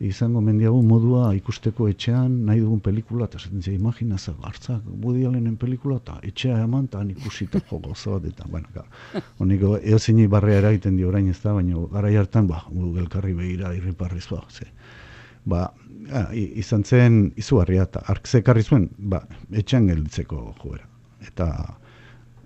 [0.00, 5.24] izango mendiago modua ikusteko etxean nahi dugun pelikula eta zaten zia imagina za hartzak budi
[5.26, 8.84] alenen pelikula eta etxea eman eta ikusi eta jo gozo eta bueno,
[9.38, 14.26] honiko eozini barrea eragiten di orain ez da, baina gara hartan ba, gelkarri behira irriparriz
[14.30, 14.66] ba, ze
[15.44, 15.68] ba,
[16.34, 20.86] izan zen izugarria eta ark zekarri zuen, ba, etxean gelditzeko joera.
[21.24, 21.48] Eta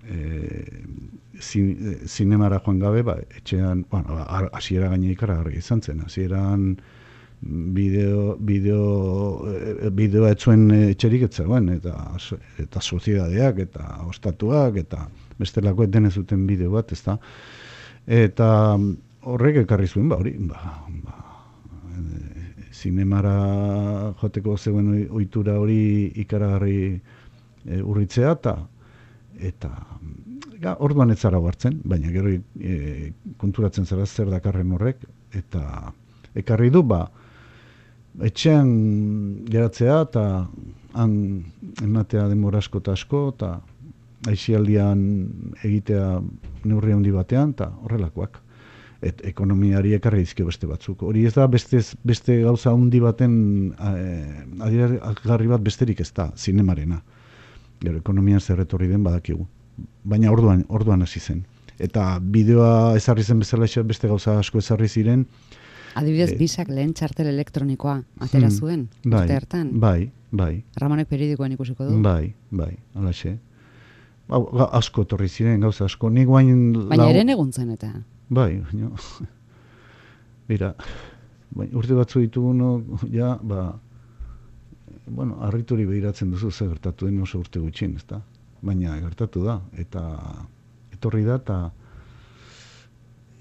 [0.06, 0.64] e,
[1.40, 6.70] zinemara joan gabe, ba, etxean, bueno, hasiera gaine ikaragarri izan zen, hasieran
[7.40, 8.84] bideo, bideo,
[9.52, 11.94] e, bideoa etzuen etxerik etzegoen, eta,
[12.58, 15.06] eta soziedadeak, eta ostatuak, eta
[15.38, 17.18] bestelako eten zuten bideo bat, ezta?
[18.06, 18.48] Eta
[19.28, 21.18] horrek ekarri zuen, ba, hori, ba, ba,
[22.78, 28.54] zinemara joteko zegoen ohitura hori ikaragarri e, urritzea eta
[29.50, 29.70] eta
[30.58, 35.92] ga, orduan ez zara hartzen, baina gero e, konturatzen zara zer dakarren horrek eta
[36.38, 37.06] ekarri du ba
[38.30, 38.70] etxean
[39.50, 40.24] geratzea eta
[40.98, 41.12] han
[41.84, 43.52] ematea denbora asko eta asko eta
[44.28, 45.00] aixialdian
[45.62, 46.18] egitea
[46.64, 48.40] neurri handi batean eta horrelakoak
[49.02, 51.04] et ekonomiari ekarri dizkio beste batzuk.
[51.06, 53.36] Hori ez da beste, beste gauza handi baten
[53.78, 57.00] eh, bat besterik ez da, zinemarena.
[57.78, 59.46] Gero, ekonomia zerretorri den badakigu.
[60.04, 61.44] Baina orduan, orduan hasi zen.
[61.78, 65.26] Eta bideoa ezarri zen bezala beste gauza asko ezarri ziren.
[65.94, 69.70] Adibidez, e, bisak lehen txartel elektronikoa atera hmm, zuen, bai, hartan.
[69.80, 70.64] Bai, bai.
[70.76, 72.02] Ramonek periodikoan ikusiko du.
[72.02, 73.38] Bai, bai, alaxe.
[74.28, 76.10] Ba, asko torri ziren, gauza asko.
[76.10, 76.72] Ni guain...
[76.90, 77.10] Baina lau...
[77.14, 77.94] eren eguntzen eta.
[78.28, 78.90] Bai, baina,
[80.48, 80.74] bera,
[81.56, 82.52] bai, urte batzu ditugu,
[83.12, 83.70] ja, ba,
[85.08, 88.20] bueno, arrituri behiratzen duzu ze gertatu den oso urte gutxin, ezta?
[88.60, 90.02] Baina gertatu da, eta
[90.92, 91.58] etorri da, eta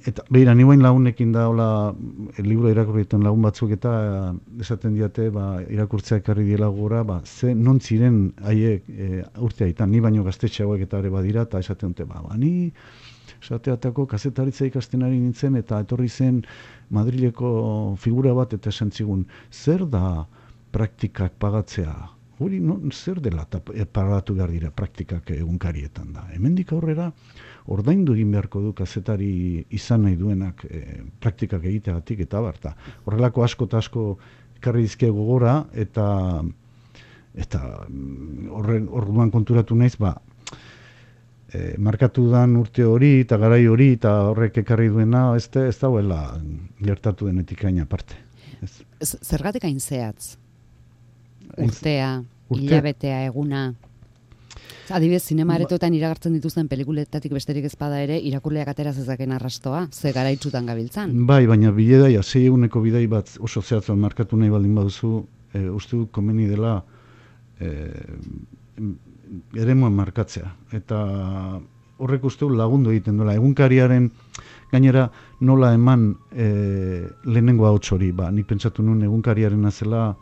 [0.08, 1.94] eta behira, ni lagunekin da, hola,
[2.38, 7.82] libro irakurrietan lagun batzuk eta esaten diate, ba, irakurtzea ekarri diela gora, ba, ze non
[7.82, 12.08] ziren haiek e, urte haitan, ni baino gaztetxe hauek eta ere badira, eta esaten dute,
[12.08, 12.72] ba, ba, ni
[13.42, 16.44] esateatako kazetaritza ikasten ari nintzen eta etorri zen
[16.90, 20.26] Madrileko figura bat eta esan zigun, zer da
[20.72, 21.96] praktikak pagatzea?
[22.40, 26.28] Hori, no, zer dela e, pagatu behar dira praktikak egunkarietan da?
[26.36, 27.10] Hemendik aurrera,
[27.74, 30.84] ordaindu egin beharko du kazetari izan nahi duenak e,
[31.20, 32.76] praktikak egiteagatik eta barta.
[33.06, 34.06] Horrelako asko eta asko
[34.62, 36.06] karri dizke gogora eta
[37.38, 40.16] eta mm, horren orduan konturatu naiz, ba,
[41.54, 45.78] e, markatu dan urte hori eta garai hori eta horrek ekarri duena ez da ez
[45.80, 46.22] dauela
[46.80, 48.16] gertatu denetik gaina parte.
[48.62, 49.16] Ez.
[49.22, 50.38] Zergatik hain zehatz?
[51.58, 52.64] Urtea, Urte?
[52.64, 53.74] hilabetea, eguna?
[54.90, 60.32] Adibidez, zinema ba- iragartzen dituzten pelikuletatik besterik ezpada ere, irakurleak atera zezaken arrastoa, ze gara
[60.32, 61.26] itxutan gabiltzan.
[61.28, 65.70] Bai, baina bidea, ja, zei eguneko bidei bat oso zehatzen markatu nahi baldin baduzu, e,
[65.70, 66.84] uste dut komeni dela
[67.60, 67.92] e,
[69.56, 70.50] eremuen markatzea.
[70.76, 71.02] Eta
[71.98, 73.36] horrek uste lagundu egiten duela.
[73.38, 74.10] Egunkariaren
[74.72, 75.08] gainera
[75.40, 78.12] nola eman e, lehenengo hau hori.
[78.12, 80.16] Ba, nik pentsatu nuen egunkariaren azela,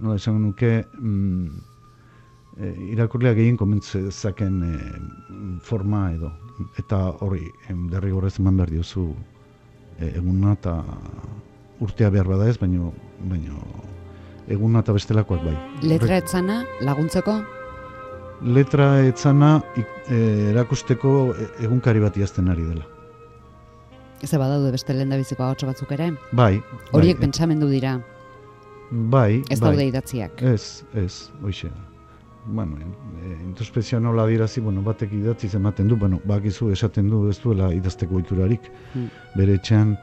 [0.00, 1.48] nola esan nuke, mm,
[2.58, 4.74] e, irakurleak egin komentzezaken e,
[5.62, 6.32] forma edo.
[6.78, 9.10] Eta hori, em, derri horrez eman behar diozu
[9.98, 10.80] e, eguna eta
[11.80, 12.92] urtea behar bada ez, baino,
[13.30, 13.62] baino
[14.48, 15.54] eguna eta bestelakoak bai.
[15.82, 17.38] Letra etzana laguntzeko
[18.42, 20.18] letra etzana e,
[20.52, 22.86] erakusteko e, egunkari bat iazten ari dela.
[24.22, 26.12] Ez eba daude beste lehen dabiziko hau batzuk ere?
[26.32, 26.60] Bai.
[26.92, 27.26] Horiek bai.
[27.26, 27.98] pentsamendu dira?
[28.90, 29.42] Bai.
[29.50, 29.70] Ez bai.
[29.70, 30.42] daude idatziak?
[30.42, 31.70] Ez, ez, oixe.
[32.48, 32.76] bueno,
[33.22, 37.72] e, introspekzioa nola dirazi, bueno, batek idatzi ematen du, bueno, bakizu esaten du ez duela
[37.74, 38.70] idazteko iturarik.
[38.94, 39.10] Hmm.
[39.36, 39.96] Bere etxean,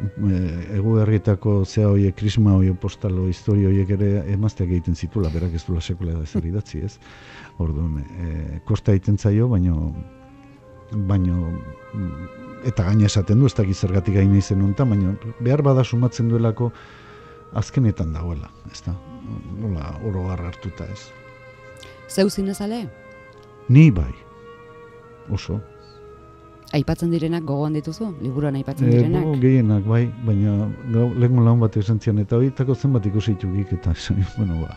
[0.00, 0.40] e,
[0.78, 5.64] egu herrietako zea hoiek, krisma hoiek, postalo, historio hoiek ere emazteak egiten zitula, berak ez
[5.66, 6.96] duela sekula da zer idatzi, ez?
[7.58, 9.92] Orduan, e, kosta egiten zaio, baino,
[11.10, 11.52] baino,
[12.68, 16.72] eta gaina esaten du, ez da gizergatik gaina izen unta, baina behar bada sumatzen duelako
[17.56, 18.94] azkenetan dagoela, ez da?
[19.60, 21.10] Nola oro hartuta ez.
[22.10, 22.88] Zeu zinezale?
[23.68, 24.12] Ni bai.
[25.30, 25.60] Oso.
[26.76, 28.12] Aipatzen direnak gogoan dituzu?
[28.22, 29.24] Liburuan aipatzen e, direnak?
[29.26, 30.68] Bo, gehienak bai, baina
[31.18, 33.94] lehen laun bat esan zian, eta horietako zenbat ikusi gik, eta
[34.36, 34.76] bueno, ba,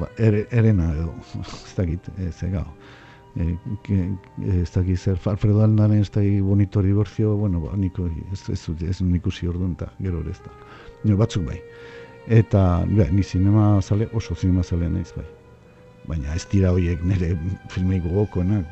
[0.00, 1.14] ba ere, erena edo,
[1.66, 2.66] ez dakit, ez egao.
[3.36, 3.98] E, ke,
[4.62, 8.90] ez dakit zer, Alfredo Aldaren ez dakit bonito divorzio, bueno, ba, niko, ez, ez, ez,
[8.94, 11.16] ez ikusi orduan, eta gero ez da.
[11.16, 11.58] Batzuk bai.
[12.26, 15.26] Eta, ba, ni zinema zale, oso zinema zale naiz bai
[16.06, 17.34] baina ez dira horiek nire
[17.72, 18.66] filmei gogokoenak.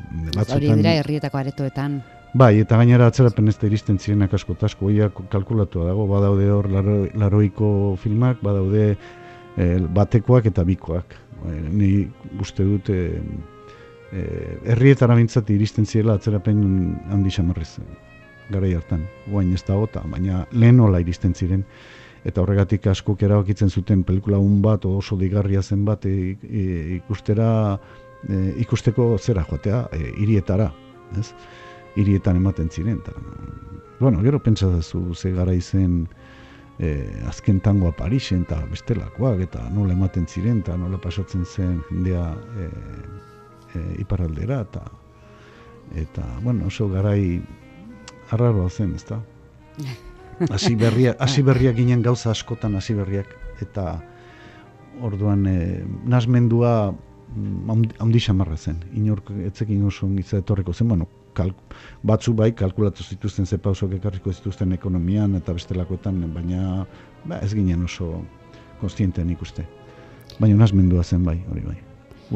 [0.45, 1.99] Hori dira herrietako aretoetan.
[2.35, 4.89] Bai, eta gainera atzerapen ez da iristen zirenak asko tasko,
[5.31, 6.67] kalkulatua dago, badaude hor
[7.15, 7.69] laroiko
[8.01, 11.15] filmak, badaude eh, batekoak eta bikoak.
[11.45, 11.89] E, ni
[12.43, 12.97] uste dute
[14.11, 16.59] eh, herrietara mintzat iristen zirela atzerapen
[17.11, 17.77] handi xamarrez
[18.51, 19.07] gara hartan.
[19.29, 21.63] Guain ez da gota, baina lehen hola iristen ziren
[22.25, 26.63] eta horregatik askok erabakitzen zuten pelikula un bat oso digarria zen bat e, e,
[26.97, 27.49] ikustera
[28.27, 30.71] e, ikusteko zera joatea e, irietara,
[31.19, 31.29] ez?
[31.95, 33.13] Irietan ematen ziren ta.
[33.99, 36.07] Bueno, gero pentsa zu ze gara izen
[36.79, 42.33] e, azken tangoa Parisen eta bestelakoak eta nola ematen ziren eta nola pasatzen zen jendea
[42.57, 42.67] e,
[43.75, 44.83] e, iparraldera eta
[45.95, 47.39] eta bueno, oso garai
[48.31, 49.21] arraroa zen, ezta?
[50.49, 53.27] hasi berria hasi berriak ginen gauza askotan hasi berriak.
[53.61, 54.01] Eta
[55.01, 58.83] orduan e, nasmendua mm, handi xamarra zen.
[58.93, 60.87] Inork etzekin oso gitza etorriko zen.
[60.87, 61.07] Bueno
[62.03, 66.85] batzu bai kalkulatu zituzten ze pausok ekarriko zituzten ekonomian eta bestelakoetan baina
[67.25, 68.23] ba, ez ginen oso
[68.79, 69.65] konstienten ikuste.
[70.39, 71.77] Baina nasmendua zen bai hori bai.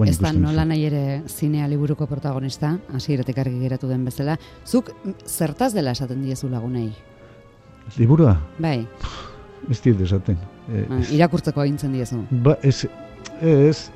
[0.05, 4.37] Ez da nola nahi ere zinea liburuko protagonista, hasi argi geratu den bezala.
[4.65, 4.91] Zuk
[5.25, 6.91] zertaz dela esaten diezu lagunei?
[7.97, 8.37] Liburua?
[8.59, 8.87] Bai.
[9.69, 10.37] Ez dira esaten.
[10.69, 12.21] E, irakurtzeko agintzen diezu.
[12.45, 12.85] Ba, ez,
[13.41, 13.89] ez,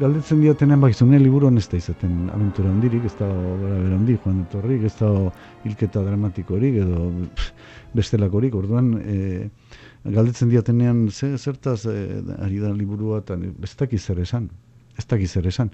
[0.00, 4.40] galdetzen diatenen bakizune liburuan ez da izaten aventura handirik, ez da gara bera handi, joan
[4.44, 5.10] etorrik, ez da
[5.64, 7.10] hilketa dramatikorik edo
[7.94, 9.48] bestelakorik, orduan e,
[10.04, 11.96] galdetzen diatenean ze, zertaz e,
[12.40, 14.50] ari da liburua eta ez dakiz zer esan,
[14.98, 15.70] ez dakiz zer esan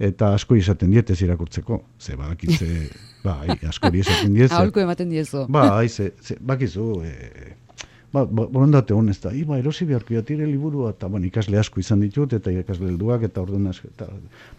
[0.00, 1.80] eta asko izaten dietez irakurtzeko.
[2.00, 2.68] Ze badakitze,
[3.26, 4.56] bai, asko izaten dietez.
[4.56, 5.44] Aholko ematen diezu.
[5.52, 7.54] Bai, ze, ze, bakizu, e,
[8.12, 12.02] ba, ba, borondate honez da, iba, erosi beharko jatire liburua, eta bon, ikasle asko izan
[12.04, 14.08] ditut, eta ikasle helduak, eta orduan asko, eta,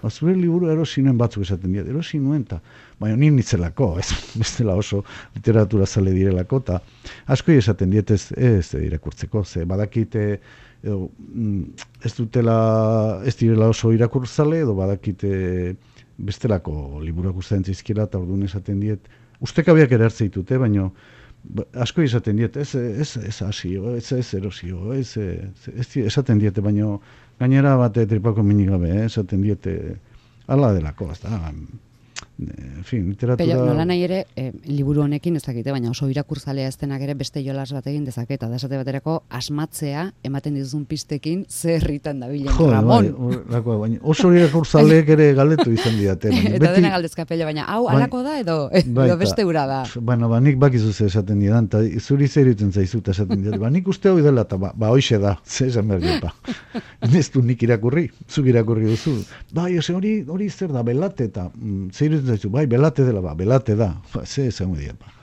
[0.01, 2.61] ba, zure liburu erosi nuen batzuk esaten diet, erosi nuen, eta,
[3.01, 4.09] baina nien nitzelako, ez,
[4.41, 5.03] bestela oso
[5.35, 6.81] literatura zale direlako, eta
[7.35, 10.27] asko esaten dietez, ez, irakurtzeko, ze badakite,
[10.83, 15.75] edo, mm, ez dutela ez direla oso irakurzale edo badakite
[16.17, 19.09] bestelako liburuak ustean zizkiela eta orduan esaten diet
[19.41, 20.89] ustekabiak ere hartze ditute, baina
[21.43, 26.41] ba, asko esaten diet, ez, ez, ez asio, ez, ez erosio, ez, ez, ez, esaten
[26.41, 26.97] diete, baina
[27.39, 29.77] gainera bate tripako minigabe, eh, esaten diete
[30.51, 31.39] ala delako, ez da,
[32.39, 33.45] en fin, literatura...
[33.45, 37.13] Pero nola nahi ere, eh, liburu honekin ez dakite, baina oso irakurzalea ez denak ere
[37.17, 42.29] beste jolas bat egin dezake, eta desate baterako asmatzea ematen dizun pistekin ze herritan da
[42.31, 43.11] bilen, Ramon.
[43.49, 46.31] Bai, baina oso irakurzaleek ere galdetu izan diate.
[46.33, 46.81] Baina, eta beti...
[46.81, 49.83] dena galdezka baina hau bai, alako da edo, edo beste ura da.
[50.01, 53.69] Bueno, ba, nik bakizu ze esaten didan, eta zuri zer iten zaizu esaten didan, ba,
[53.69, 56.33] nik uste hau dela, eta ba, ba hoxe da, ze esan behar diopa.
[57.21, 59.13] Ez du nik irakurri, zuk irakurri duzu.
[59.53, 61.89] Bai, hori, hori zer da, belate, eta mm,
[62.25, 65.17] zaizu, bai, belate dela, ba, belate da, ba, ze esango dira, ba.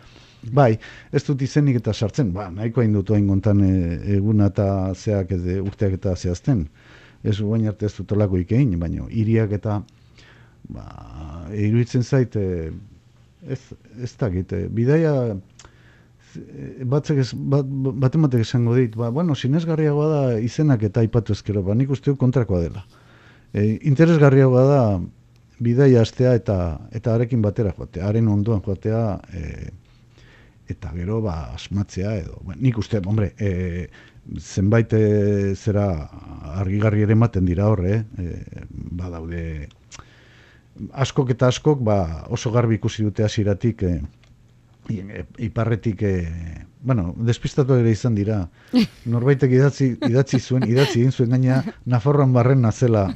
[0.54, 0.78] Bai,
[1.12, 3.72] ez dut izenik eta sartzen, ba, nahiko hain dutu hain gontan e,
[4.16, 6.68] eguna eta zeak ez urteak eta zehazten.
[7.26, 9.80] Ez guain arte ez dut olako ikein, baina iriak eta
[10.70, 10.86] ba,
[11.50, 12.70] iruditzen zait, e,
[13.50, 13.60] ez,
[13.98, 15.14] ez dakit, e, bidaia
[16.86, 21.74] batzek ez, bat, bat esango dit, ba, bueno, sinesgarriagoa da izenak eta aipatu ezkero, ba,
[21.74, 22.84] nik uste kontrakoa dela.
[23.52, 24.82] E, interesgarriagoa da,
[25.60, 26.58] bidai astea eta
[26.94, 29.02] eta arekin batera joatea, haren ondoan joatea
[29.34, 29.70] e,
[30.68, 32.38] eta gero ba asmatzea edo.
[32.44, 33.88] Ba, nik uste, hombre, e,
[34.38, 35.88] zenbait e, zera
[36.60, 38.64] argigarri ere ematen dira horre, e,
[39.00, 39.44] badaude
[40.92, 41.98] askok eta askok ba,
[42.30, 43.94] oso garbi ikusi dute hasieratik e,
[45.48, 46.14] iparretik e,
[46.80, 48.38] bueno, despistatu ere izan dira.
[49.12, 53.06] Norbaitek idatzi, idatzi zuen, idatzi egin zuen gaina Nafarroan barren nazela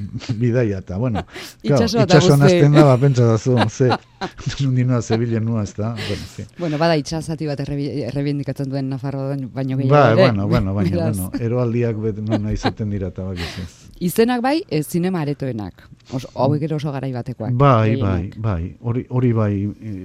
[0.40, 1.25] bidaia, eta bueno,
[1.66, 3.90] itxasuan azten da, pentsa da zu, ze,
[4.64, 6.46] nundi noa, zebilen nua, ez da, bueno, sí.
[6.59, 12.01] bueno, bada itxasati bat errebindikatzen duen Nafarro baino gehiago, ba, bueno, bueno, baino, bueno, eroaldiak
[12.03, 13.40] bet nuna izaten dira, eta bak
[14.03, 15.85] Izenak bai, ez zinema aretoenak,
[16.35, 17.53] hau gero oso garai batekoak.
[17.55, 19.53] Bai, bai, bai, hori bai,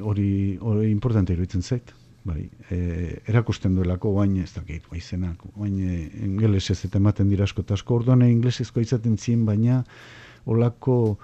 [0.06, 1.97] hori importante iruditzen zait
[2.28, 7.30] bai, e, erakusten duelako bain ez dakit, bai zenak, bain e, ingeles ez eta ematen
[7.32, 8.02] dira asko, asko.
[8.02, 9.84] Orduan inglesezko izaten zien, baina
[10.46, 11.18] olako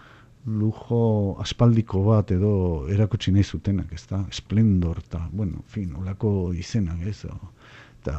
[0.46, 1.04] lujo
[1.40, 2.54] aspaldiko bat edo
[2.92, 7.22] erakutsi nahi zutenak, ez da, esplendor, eta, bueno, fin, olako izenak, ez,
[8.02, 8.18] eta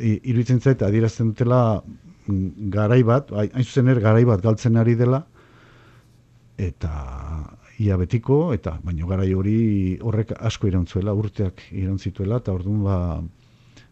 [0.00, 5.24] iruditzen zait, adierazten dutela mm, garai bat, hain zuzen er, garai bat galtzen ari dela,
[6.60, 6.92] eta
[7.80, 12.96] ia betiko, eta baino garai hori horrek asko irauntzuela, urteak irauntzuela, eta orduan ba,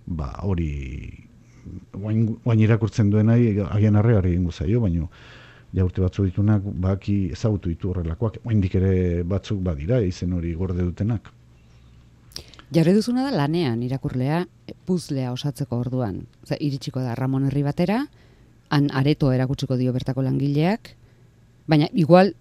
[0.06, 0.72] ba hori
[1.92, 3.36] guain, irakurtzen duena
[3.72, 5.08] agian arregari egingo zaio, baino
[5.74, 10.84] ja urte batzu ditunak baki ezagutu ditu horrelakoak, oindik ere batzuk badira izen hori gorde
[10.84, 11.32] dutenak.
[12.72, 14.42] Jarri duzuna da lanean irakurlea
[14.84, 16.26] puzlea osatzeko orduan.
[16.44, 18.02] Oza, iritsiko da Ramon Herri batera,
[18.68, 20.92] han areto erakutsiko dio bertako langileak,
[21.68, 22.34] baina igual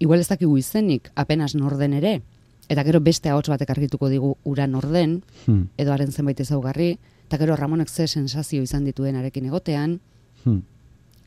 [0.00, 2.20] igual ez dakigu izenik, apenas norden ere,
[2.72, 5.68] eta gero beste ahots batek argituko digu ura norden, hmm.
[5.78, 6.94] edo haren zenbait ezaugarri,
[7.28, 9.98] eta gero Ramonek ze sensazio izan dituen arekin egotean,
[10.44, 10.60] hmm.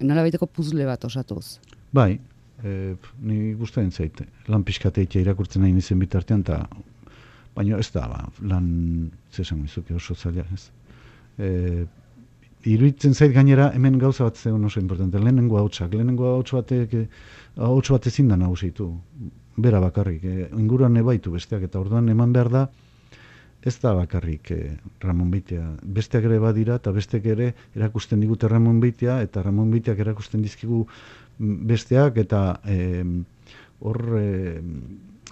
[0.01, 1.59] nola baiteko puzle bat osatuz.
[1.93, 2.17] Bai,
[2.63, 6.63] e, ni guztien zaite, lan pixkateitea irakurtzen nahi nizen bitartean, eta
[7.55, 10.69] baina ez da, ba, lan zesan mizuke oso zaila, ez.
[11.37, 11.85] E,
[12.65, 16.95] iruditzen zait gainera hemen gauza bat zegoen oso importante, lehenengo hautsak, lehenengo hauts batek,
[17.57, 18.89] hauts bat ezin da nagusitu,
[19.57, 22.63] bera bakarrik, e, inguruan ebaitu besteak, eta orduan eman behar da,
[23.63, 24.59] ez da bakarrik e,
[25.03, 25.65] Ramon Beitea,
[25.99, 30.85] besteak ere badira, eta besteak ere erakusten digute Ramon Beitea, eta Ramon Beiteak erakusten dizkigu
[31.39, 32.43] besteak, eta
[33.83, 34.03] hor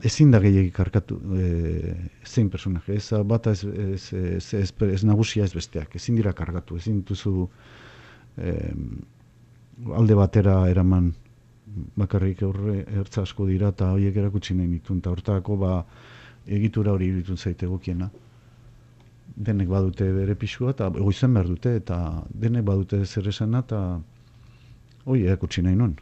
[0.06, 1.94] ezin da gehiagik karkatu e,
[2.26, 6.78] zein personaje, ez bat ez, ez, ez, ez, ez, nagusia ez besteak, ezin dira kargatu,
[6.82, 7.48] ezin duzu
[8.38, 8.56] e,
[9.98, 11.12] alde batera eraman
[11.98, 15.78] bakarrik aurre ertza asko dira eta horiek erakutsi nahi nituen, eta hortako ba
[16.48, 18.10] egitura hori iritun zaite egokiena.
[19.32, 21.98] Denek badute bere pixua eta egoizen behar dute, eta
[22.34, 23.82] denek badute zer esana eta
[25.06, 25.96] hori erakutsi nahi nuen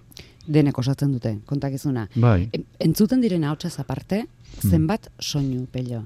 [0.49, 2.07] denek osatzen dute, kontakizuna.
[2.15, 2.49] Bai.
[2.79, 4.71] entzuten diren ahotsa aparte, hmm.
[4.71, 6.03] zenbat soinu pello?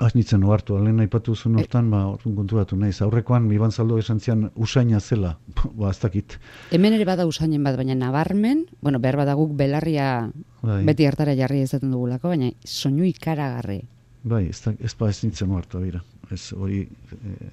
[0.00, 3.02] Az nintzen oartu, alen aipatu zuen e- hortan, e, ba, orduan konturatu naiz.
[3.04, 5.38] Aurrekoan, mi zaldo esan zian, usaina zela,
[5.74, 6.38] ba, ez dakit.
[6.70, 10.30] Hemen ere bada usainen bat, baina nabarmen, bueno, behar badaguk belarria
[10.62, 10.84] bai.
[10.84, 13.82] beti hartara jarri ezaten dugulako, baina soinu ikaragarri.
[14.24, 16.02] Bai, ez, da, ez, ba, ez nintzen oartu, bera.
[16.30, 17.52] Ez hori, e,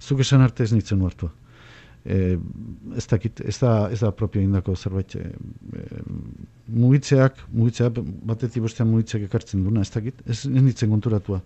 [0.00, 1.30] zuk esan arte ez nintzen oartu
[2.04, 2.36] e,
[2.96, 5.24] ez dakit, ez da, ez da propio indako zerbait e,
[6.68, 11.42] mugitzeak, mugitzeak, batetik bostean mugitzeak ekartzen duna, ez dakit, ez, nintzen konturatua.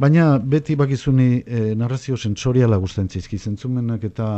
[0.00, 3.38] Baina beti bakizuni e, narrazio sentsoriala gustatzen zaizki.
[3.38, 4.28] Zentzumenak eta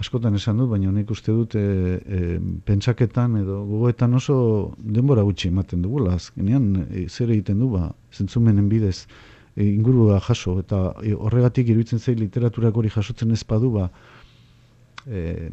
[0.00, 4.36] askotan esan dut, baina nik uste dut e, e, pentsaketan edo gogoetan oso
[4.78, 9.04] denbora gutxi ematen dugula, azkenean e, zer egiten du ba, zentzumenen bidez.
[9.04, 10.58] e, ingurua jaso.
[10.60, 13.90] Eta e, horregatik iruditzen zail literaturak hori jasotzen ez badu ba
[15.06, 15.50] e,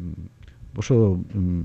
[0.76, 1.62] oso mm,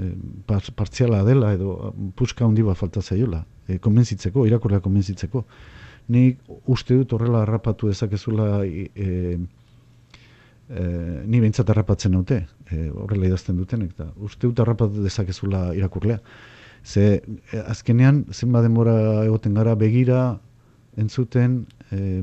[0.00, 5.44] e, partziala dela edo puska handi bat falta zaiola e, konbentzitzeko, irakurra konbentzitzeko.
[6.08, 9.38] Nik uste dut horrela harrapatu dezakezula e, e,
[11.26, 16.18] ni behintzat harrapatzen naute e, horrela idazten duten eta uste dut harrapatu dezakezula irakurlea.
[16.84, 17.22] Ze
[17.52, 20.40] e, azkenean zenba denbora egoten gara begira
[20.98, 22.22] entzuten eh,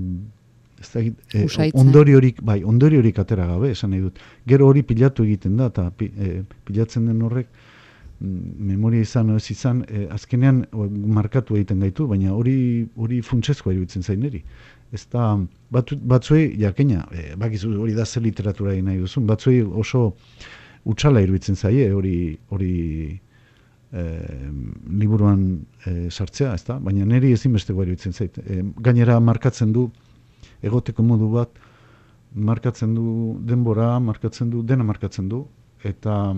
[0.80, 1.02] ez da,
[1.34, 4.20] eh, ondori horik, bai, ondori horik atera gabe, esan nahi dut.
[4.48, 7.48] Gero hori pilatu egiten da, eta eh, pilatzen den horrek,
[8.20, 10.66] mm, memoria izan, ez izan, eh, azkenean
[11.20, 12.58] markatu egiten gaitu, baina hori
[12.96, 14.44] hori funtsezkoa iruditzen zaineri.
[14.94, 15.34] Ez da,
[15.72, 20.16] bat, batzuei, jakena, eh, bakizu hori da zer literatura nahi duzun, batzuei oso
[20.86, 23.20] utxala iruditzen zaie, hori hori
[23.92, 24.04] e,
[25.02, 26.80] liburuan e, sartzea, ez da?
[26.80, 28.38] Baina niri ezin beste iruditzen zait.
[28.38, 29.90] E, gainera markatzen du,
[30.66, 31.60] egoteko modu bat,
[32.36, 33.08] markatzen du
[33.48, 35.46] denbora, markatzen du, dena markatzen du,
[35.84, 36.34] eta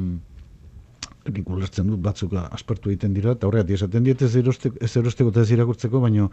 [1.27, 5.33] nik ulertzen dut batzuk aspertu egiten dira, eta horregat esaten diet ez erosteko, ez erosteko
[5.33, 6.29] eta ez irakurtzeko, baina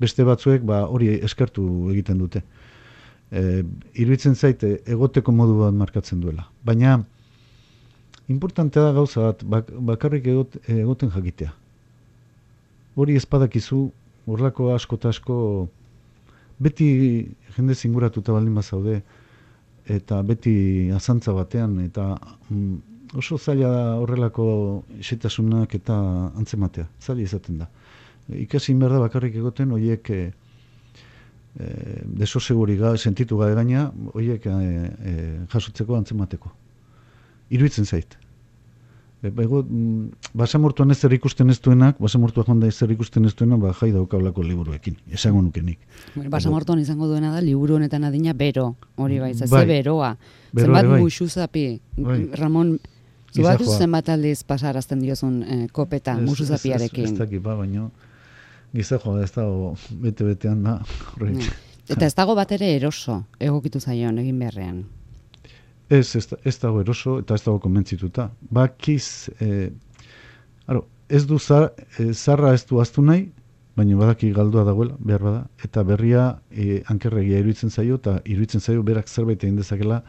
[0.00, 2.42] beste batzuek ba, hori eskertu egiten dute.
[3.28, 3.62] E,
[4.00, 6.46] iruditzen zaite egoteko modu bat markatzen duela.
[6.64, 6.98] Baina,
[8.28, 11.52] importantea da gauza bat, bak, bakarrik egot, egoten jakitea.
[12.98, 13.80] Hori ezpadakizu,
[14.28, 15.38] horlako asko eta asko
[16.60, 16.88] beti
[17.56, 19.00] jende zinguratuta baldin bazaude,
[19.88, 20.54] eta beti
[20.94, 22.10] azantza batean, eta
[22.50, 22.74] mm,
[23.16, 24.48] oso zaila da horrelako
[25.00, 25.96] esetasunak eta
[26.36, 27.70] antzematea, zaila izaten da.
[28.44, 30.20] Ikasi behar da bakarrik egoten, horiek e,
[31.56, 31.68] e,
[32.20, 35.14] deso seguri ga, sentitu gabe gaina, horiek e, e,
[35.54, 36.52] jasotzeko antzemateko.
[37.50, 38.16] Iruitzen zait.
[39.22, 43.58] E, Bego, mm, basamortuan ez ikusten ez duenak, basamortuak honda ez zer ikusten ez duenak,
[43.58, 45.78] ba, jai daukablako liburuekin, esango nukenik.
[46.14, 49.66] Bueno, basamortuan izango duena da, liburu honetan adina bero, hori bai, ze Bai.
[49.66, 50.16] beroa.
[50.52, 51.00] Beroa Zenbat bai.
[51.02, 52.28] muxu zapi, Bai.
[52.32, 52.78] Ramon,
[53.34, 57.90] zubatu zenbat aldiz pasarazten diozun eh, kopeta, Ez- musu ez- Ez, ez ba, baino,
[58.72, 60.80] gizajoa ez dago bete-betean da,
[61.16, 61.42] horrek.
[61.88, 64.84] Eta ez dago bat ere eroso, egokitu zaion, egin beharrean.
[65.88, 68.28] Ez, ez, ez dago eroso eta ez dago konbentzituta.
[68.52, 69.70] Bakiz, eh,
[70.66, 73.30] aro, ez du zar, eh, zarra ez du aztu nahi,
[73.78, 78.82] baina badaki galdua dagoela, behar bada, eta berria eh, ankerregia iruditzen zaio, eta iruditzen zaio
[78.82, 80.02] berak zerbait egin dezakela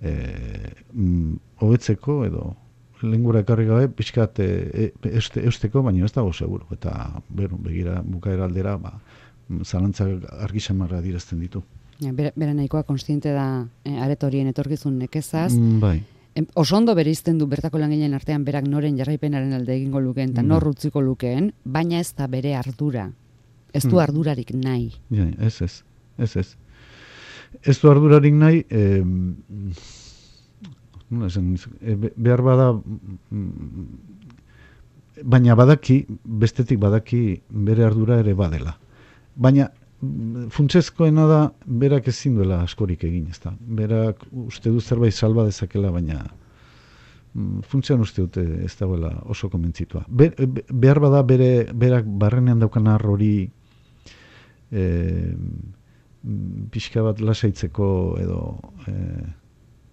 [0.00, 2.54] eh, mm, hobetzeko edo
[3.02, 6.66] lengura ekarri gabe, pixkat eh, e, euste, eusteko, baina ez dago seguro.
[6.72, 6.94] Eta,
[7.28, 8.94] bero, begira, bukaera aldera, ba,
[9.48, 11.62] mm, zalantzak argi samarra dirazten ditu.
[12.00, 15.52] Ja, bera, bera nahikoa konstiente da eh, aretorien etorkizun nekezaz.
[15.54, 16.02] Mm, bai.
[16.54, 20.48] Oso ondo bereizten du bertako langileen artean berak noren jarraipenaren alde egingo lukeen eta Bai.
[20.50, 23.06] nor utziko lukeen, baina ez da bere ardura.
[23.72, 24.02] Ez du Hmm.
[24.04, 24.92] ardurarik nahi.
[25.10, 25.82] Ja, ez ez,
[26.18, 26.56] ez ez.
[27.62, 29.02] Ez du ardurarik nahi, eh,
[31.10, 32.72] nola esan, be- behar bada,
[33.30, 33.86] mm,
[35.24, 38.76] baina badaki, bestetik badaki bere ardura ere badela.
[39.36, 39.75] Baina mm,
[40.52, 43.54] funtsezkoena da berak ezin duela askorik egin, ezta.
[43.60, 46.18] Berak uste du zerbait salba dezakela, baina
[47.32, 50.04] mm, funtzean uste dute ez dagoela oso komentzitua.
[50.08, 53.48] Be, be- behar bada bere, berak barrenean daukan ar hori
[54.70, 54.84] e,
[56.74, 57.88] pixka bat lasaitzeko
[58.20, 58.40] edo
[58.86, 58.94] e,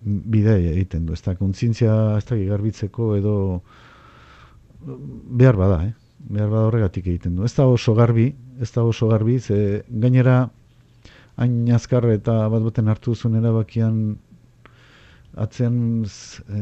[0.03, 3.35] bidea egiten du, ez da, kontzientzia ez da garbitzeko edo
[4.83, 5.93] behar bada, eh?
[6.29, 7.43] Behar bada horregatik egiten du.
[7.43, 8.29] Ez da oso garbi,
[8.61, 10.49] ez da oso garbi, ze gainera
[11.35, 14.15] hain azkar eta bat baten hartu zuen erabakian
[15.35, 16.61] atzean z- e,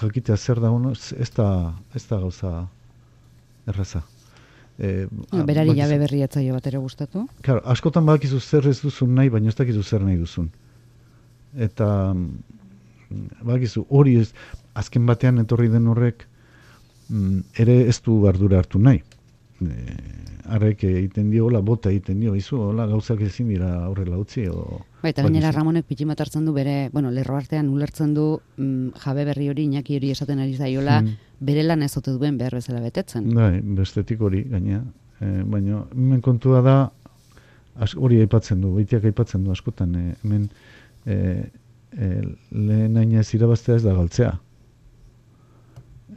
[0.00, 2.52] jakitea zer da ono, ez da, ez da gauza
[3.66, 4.02] erraza.
[4.78, 7.26] E, Ja, berari bakizu- jabe berri etzaio bat ere gustatu.
[7.42, 10.48] Claro, askotan badakizu zer ez duzun nahi, baina ez dakizu zer nahi duzun.
[11.58, 14.32] Eta mm, badakizu hori ez,
[14.74, 16.26] azken batean etorri den horrek
[17.58, 19.02] ere ez du ardura hartu nahi.
[19.60, 19.96] E,
[20.56, 24.80] arrek egiten dio, hola, bota egiten dio, izu, hola, gauzak ezin dira horrela utzi, o...
[25.02, 25.50] Bai, eta gainera.
[25.54, 28.24] Ramonek pitxin bat hartzen du bere, bueno, lerro artean ulertzen du
[28.56, 31.16] mm, jabe berri hori, inaki hori esaten ari zaiola, Mm.
[31.40, 33.28] bere lan ez ote duen behar bezala betetzen.
[33.34, 34.82] Bai, bestetik hori, gaina.
[35.20, 36.76] E, baina, hemen kontua da,
[37.76, 40.48] as, hori aipatzen du, baitiak aipatzen du askotan, e, hemen
[41.06, 41.16] e,
[41.96, 42.10] e,
[42.50, 44.34] lehen aina ez irabaztea ez da galtzea.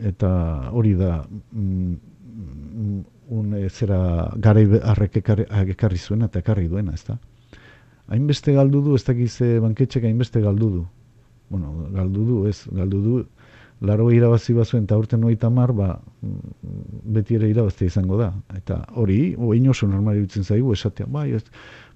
[0.02, 0.30] Eta
[0.72, 1.94] hori da, mm,
[2.34, 7.18] mm, un, e, zera garai harrek ekarri, zuena eta ekarri duena, ez da?
[8.08, 10.84] Hainbeste galdu du, ez dakize banketxek hainbeste galdu du.
[11.50, 13.26] Bueno, galdu du, ez, galdu du,
[13.82, 15.89] laro irabazi bazuen eta urten hogeita hamar, ba,
[16.22, 16.54] mm,
[17.16, 18.32] beti ere irabaztea izango da.
[18.58, 21.44] Eta hori, oin oso normal iruditzen zaigu esatea, bai, ez,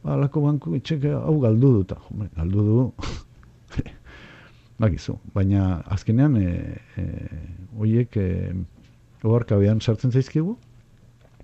[0.03, 1.99] ba, lako banku etxek hau galdu du, eta,
[2.37, 2.91] galdu du,
[4.79, 7.05] bakizu, baina azkenean, e, e,
[7.79, 8.53] oiek, e,
[9.25, 10.57] oharkabean sartzen zaizkigu,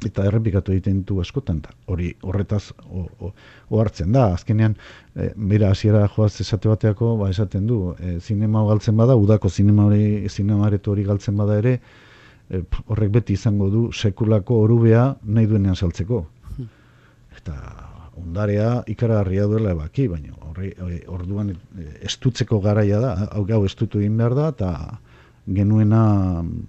[0.07, 1.73] eta errepikatu egiten ditu askotan da.
[1.91, 4.25] Hori horretaz ohartzen da.
[4.37, 4.75] Azkenean
[5.15, 9.87] e, bera hasiera joaz esate bateako ba esaten du, e, zinema galtzen bada, udako zinema
[9.87, 11.77] hori zinema areto hori galtzen bada ere,
[12.49, 16.25] e, horrek beti izango du sekulako orubea nahi duenean saltzeko.
[17.37, 17.55] Eta
[18.23, 20.71] ondarea ikaragarria duela ebaki, baina horri,
[21.11, 24.71] orduan e, estutzeko garaia da, hau gau estutu egin behar da, eta
[25.59, 26.03] genuena
[26.41, 26.67] mm,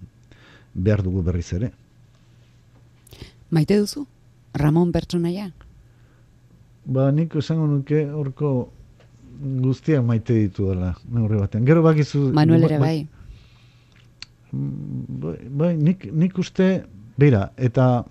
[0.74, 1.70] behar dugu berriz ere.
[3.54, 4.06] Maite duzu?
[4.58, 5.50] Ramon pertsonaia?
[6.84, 8.54] Ba, nik esango nuke horko
[9.64, 11.64] guztiak maite ditu dela, neurri batean.
[11.66, 12.28] Gero bakizu...
[12.34, 12.96] Manuel ere bai.
[13.04, 13.12] Mm,
[14.54, 16.66] Bai, bai nik, nik uste,
[17.18, 18.04] bera, eta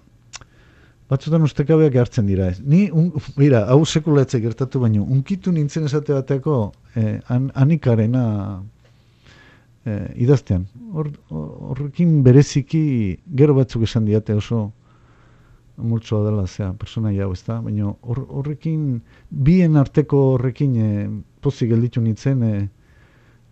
[1.13, 2.51] batzutan ustekabeak hartzen dira.
[2.65, 6.59] Ni, un, bera, hau sekulatze gertatu baino, unkitu nintzen esate bateako
[6.95, 8.23] eh, an, anikarena
[9.85, 10.65] eh, idaztean.
[10.93, 12.85] Hor, horrekin bereziki
[13.41, 14.65] gero batzuk esan diate oso
[15.77, 17.59] multzoa dela, zea, persona hau, ez da?
[17.61, 20.89] Baina hor, horrekin, bien arteko horrekin e,
[21.41, 22.67] pozik gelditu nintzen, e,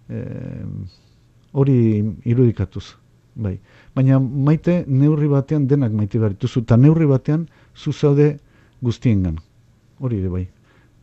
[0.09, 0.22] e,
[1.51, 1.80] hori
[2.30, 3.00] irudikatuz.
[3.41, 3.57] Bai.
[3.95, 8.37] Baina maite neurri batean denak maite behar dituzu, eta neurri batean zu zaude
[8.81, 9.39] guztiengan.
[10.01, 10.47] hori ere bai.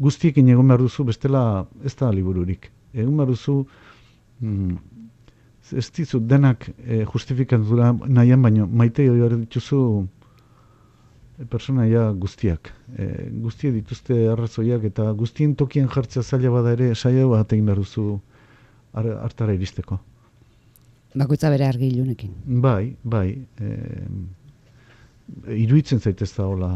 [0.02, 1.42] Guztiekin egon behar duzu, bestela
[1.86, 2.70] ez da libururik.
[2.94, 3.54] Egon behar duzu,
[4.40, 4.76] mm,
[5.82, 9.80] ez dizu denak e, justifikatura nahian, baino maite hori behar dituzu
[11.38, 12.72] e, personaia guztiak.
[12.96, 13.08] E,
[13.46, 18.20] guztie dituzte arrazoiak eta guztien tokien jartzea zaila bada ere, saia bat egin behar duzu
[18.98, 20.00] hartara iristeko.
[21.18, 22.34] Bakoitza bere argi ilunekin.
[22.62, 23.28] Bai, bai.
[23.60, 23.74] E,
[25.58, 26.72] iruitzen zaitez da hola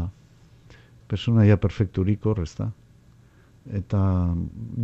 [1.09, 2.69] personaia perfekturik horrez da.
[3.79, 3.99] Eta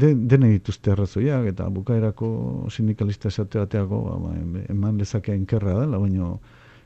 [0.01, 2.29] de, dene dituzte arrazoiak eta bukaerako
[2.71, 4.35] sindikalista esate bateako ba,
[4.71, 6.31] eman lezakea inkerra dela, baina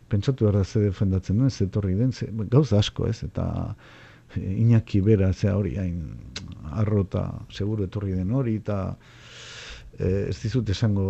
[0.09, 3.45] pentsatu behar da ze defendatzen duen, ze torri den, ze, gauza asko ez, eta
[4.35, 6.01] e, inaki bera ze hori hain
[6.81, 8.79] arrota seguru etorri den hori, eta
[9.99, 11.07] e, ez dizut esango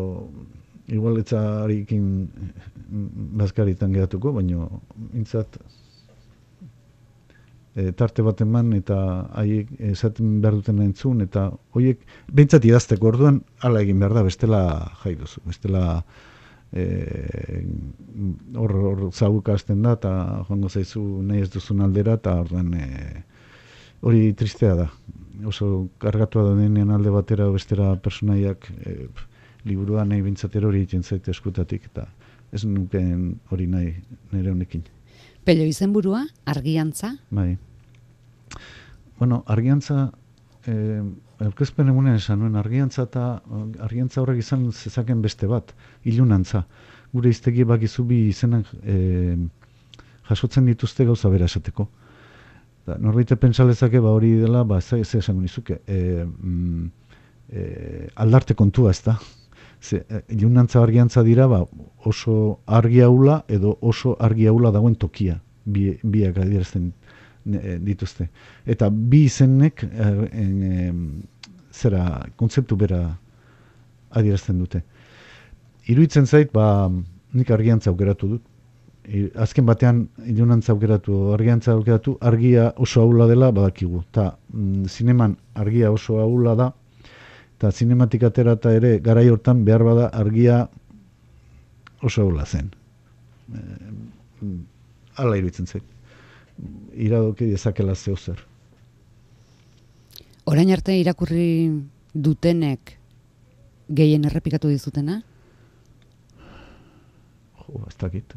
[0.92, 2.08] igualetzarikin
[3.40, 4.68] bazkaritan geratuko, baina
[5.16, 5.58] intzat
[7.76, 8.98] e, tarte bat eman eta
[9.40, 13.14] haiek esaten behar duten entzun eta horiek behintzat idazteko.
[13.14, 14.62] Orduan hala egin behar da bestela
[15.04, 15.84] jai duzu, bestela
[16.74, 16.86] e,
[18.56, 20.14] hor, hor zaguka da eta
[20.48, 22.88] joango zaizu nahi ez duzun aldera eta orduan e,
[24.02, 24.90] hori tristea da.
[25.50, 29.08] Oso kargatua da denean alde batera bestera personaiak e,
[29.66, 32.08] liburuan nahi bintzatero hori egiten zaite eskutatik, eta
[32.54, 33.94] ez nuken hori nahi
[34.32, 34.84] nire honekin.
[35.44, 37.16] Pello izenburua, argiantza?
[37.32, 37.58] Bai.
[39.20, 40.12] Bueno, argiantza,
[40.68, 41.02] eh,
[41.40, 43.26] elkezpen egunen esan nuen, argiantza eta
[43.80, 46.64] argiantza horrek izan zezaken beste bat, ilunantza.
[47.14, 49.38] Gure iztegi bakizu bi izenak eh,
[50.30, 51.88] jasotzen dituzte gauza bera esateko.
[52.88, 56.90] Da, norbaite pentsalezake ba hori dela, ba ez esango nizuke, e, mm,
[57.50, 59.16] e, aldarte kontua ez da,
[59.84, 61.66] Ze, e, ilunantza argiantza dira, ba,
[62.06, 66.92] oso argi haula edo oso argi haula dagoen tokia, bi, biak adierazten
[67.52, 68.30] e, dituzte.
[68.66, 70.46] Eta bi izenek, e,
[71.74, 72.06] zera,
[72.40, 73.02] kontzeptu bera
[74.16, 74.84] adierazten dute.
[75.92, 76.88] Iruitzen zait, ba,
[77.34, 78.50] nik argiantza aukeratu dut.
[79.36, 79.98] azken batean,
[80.32, 84.04] ilunantza aukeratu, argiantza aukeratu, argia oso haula dela badakigu.
[84.12, 86.70] Ta, mm, zineman argia oso haula da,
[87.64, 90.66] eta zinematik atera eta ere garai hortan behar bada argia
[92.04, 92.74] oso hola zen.
[93.56, 93.62] E,
[95.16, 95.86] ala iruditzen zait.
[96.92, 98.44] Iradoki dezakela zeo zer.
[100.44, 101.48] Orain arte irakurri
[102.12, 102.98] dutenek
[103.88, 105.22] gehien errepikatu dizutena?
[107.64, 108.36] Jo, ez dakit.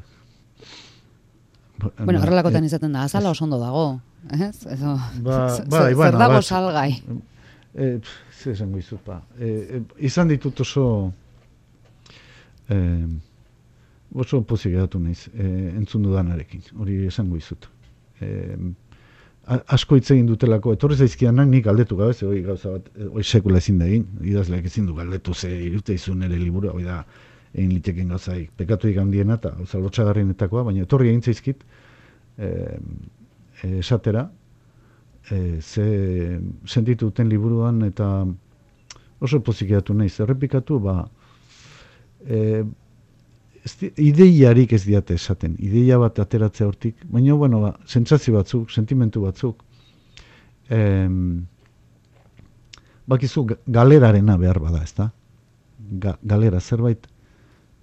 [1.99, 3.89] Bueno, horrelakotan eh, izaten da, azala oso ondo dago.
[4.31, 4.55] Ez?
[4.71, 6.93] Ezo, ba, bai, zer dago salgai?
[7.77, 7.99] E,
[8.49, 9.21] esango izut, ba.
[9.39, 10.87] E, e, izan ditut oso
[12.73, 12.77] e,
[14.17, 15.47] oso pozik edatu naiz e,
[15.77, 17.69] entzun dudanarekin, hori esango izut.
[18.21, 18.31] E,
[19.47, 23.79] asko hitz egin dutelako, etorri zaizkianak nik galdetu gabe, hori gauza bat, hori sekula ezin
[23.83, 27.03] da egin, idazleak ezin du galdetu ze irute izun ere liburu, hori da,
[27.53, 31.63] egin liteken gauzaik, pekatu handiena eta gauza lotxagarrienetakoa, baina etorri egin zaizkit,
[32.39, 32.51] e,
[33.77, 34.27] esatera,
[35.31, 38.27] e, ze sentitu duten liburuan eta
[39.21, 40.97] oso pozikiatu nahi, zerrepikatu, ba,
[42.27, 42.65] e,
[43.97, 49.65] ideiarik ez diate esaten, ideia bat ateratzea hortik, baina, bueno, ba, sentsazio batzuk, sentimentu batzuk,
[50.69, 50.81] e,
[53.07, 55.11] bakizu galerarena behar bada, ez da?
[56.27, 57.05] galera, zerbait,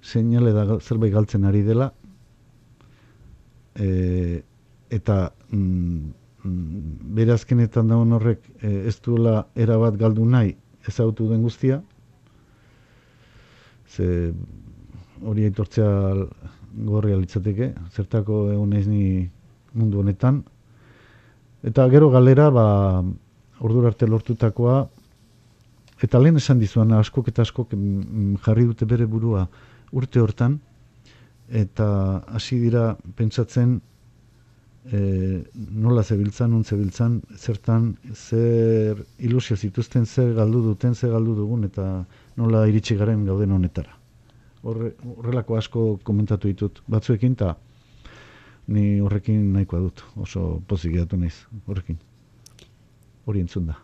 [0.03, 1.93] seinale da zerbait galtzen ari dela,
[3.79, 4.41] e,
[4.91, 6.09] eta Mm,
[6.43, 10.55] bere azkenetan daun horrek e, ez duela erabat galdu nahi
[10.87, 11.81] ezautu den guztia,
[13.87, 14.33] ze
[15.23, 15.89] hori aitortzea
[16.85, 19.29] gorri litzateke, zertako egun ez ni
[19.73, 20.41] mundu honetan.
[21.63, 22.65] Eta gero galera, ba,
[23.63, 24.81] ordur arte lortutakoa,
[26.03, 29.45] eta lehen esan dizuan askok eta askok mm, jarri dute bere burua
[29.93, 30.59] urte hortan,
[31.49, 31.87] eta
[32.33, 33.79] hasi dira pentsatzen
[34.91, 41.63] e, nola zebiltzan, nun zebiltzan, zertan, zer ilusio zituzten, zer galdu duten, zer galdu dugun,
[41.69, 42.05] eta
[42.39, 43.95] nola iritsi garen gauden honetara.
[44.63, 47.55] Horre, horrelako asko komentatu ditut batzuekin, eta
[48.67, 51.35] ni horrekin nahikoa dut, oso pozik edatu naiz,
[51.67, 51.99] horrekin.
[53.25, 53.77] Hori entzun da.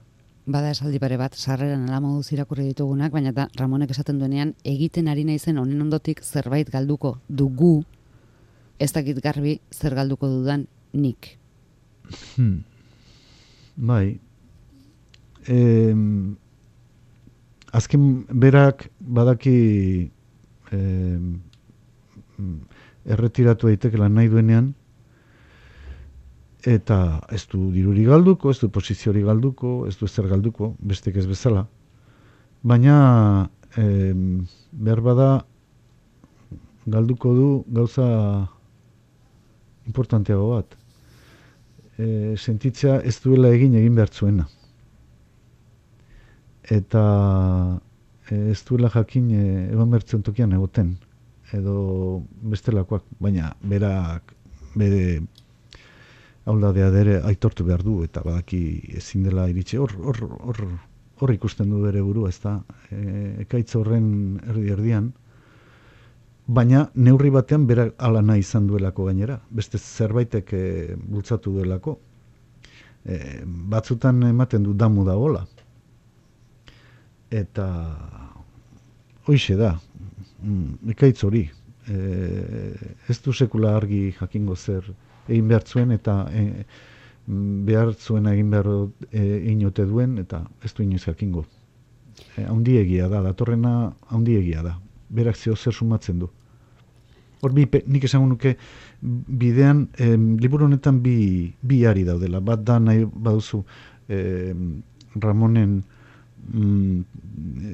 [0.50, 5.08] Bada esaldi pare bat, sarreran ala moduz irakurri ditugunak, baina eta Ramonek esaten duenean, egiten
[5.08, 7.84] ari naizen honen ondotik zerbait galduko dugu,
[8.80, 11.38] ez dakit garbi zer galduko dudan nik.
[12.36, 12.64] Hmm.
[13.76, 14.20] Bai.
[15.48, 15.58] E,
[17.72, 20.12] azken berak badaki
[20.72, 20.80] e,
[23.06, 24.74] erretiratu daiteke lan nahi duenean
[26.68, 31.26] eta ez du diruri galduko, ez du posiziori galduko, ez du ezer galduko, bestek ez
[31.28, 31.66] bezala.
[32.64, 33.86] Baina, e,
[34.72, 35.30] behar bada,
[36.86, 37.48] galduko du
[37.80, 38.10] gauza
[39.88, 40.79] importanteago bat.
[42.00, 44.48] E, sentitzea ez duela egin egin behar zuena.
[46.64, 47.04] Eta
[48.30, 50.96] e, ez duela jakin e, egon behar tokian egoten.
[51.54, 52.24] Edo
[52.54, 54.36] bestelakoak, baina berak
[54.78, 55.22] bere
[56.50, 58.62] aldadea dere aitortu behar du eta badaki
[58.98, 60.62] ezin dela iritsi hor hor hor
[61.20, 63.00] hor ikusten du bere burua ezta e,
[63.46, 65.12] ekaitz horren erdi erdian
[66.50, 70.62] baina neurri batean bera ala nahi izan duelako gainera beste zerbaitek e,
[70.98, 71.98] bultzatu duelako
[73.06, 75.44] e, batzutan ematen du damu da gola
[77.42, 77.68] eta
[79.28, 79.76] hoixe da
[80.42, 82.00] mm, ekaitz hori e,
[83.08, 84.90] ez du sekula argi jakingo zer
[85.28, 86.66] egin behar zuen eta e,
[87.70, 88.72] behar zuen egin behar
[89.54, 91.46] inote duen eta ez du inoiz jakingo.
[92.38, 92.48] E,
[92.82, 94.80] egia da, datorrena haundi egia da.
[95.10, 96.30] Berak zeo zer sumatzen du.
[97.42, 98.56] Hor bi, nik esango nuke
[99.02, 102.42] bidean, e, liburu honetan bi, bi ari daudela.
[102.44, 103.64] Bat da nahi baduzu
[104.10, 104.54] e,
[105.16, 105.80] Ramonen
[106.54, 107.02] mm,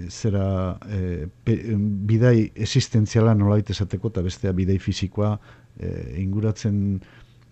[0.10, 0.48] zera
[0.86, 5.34] e, bidai existentziala nolait esateko eta bestea bidai fisikoa
[5.80, 5.90] e,
[6.22, 7.00] inguratzen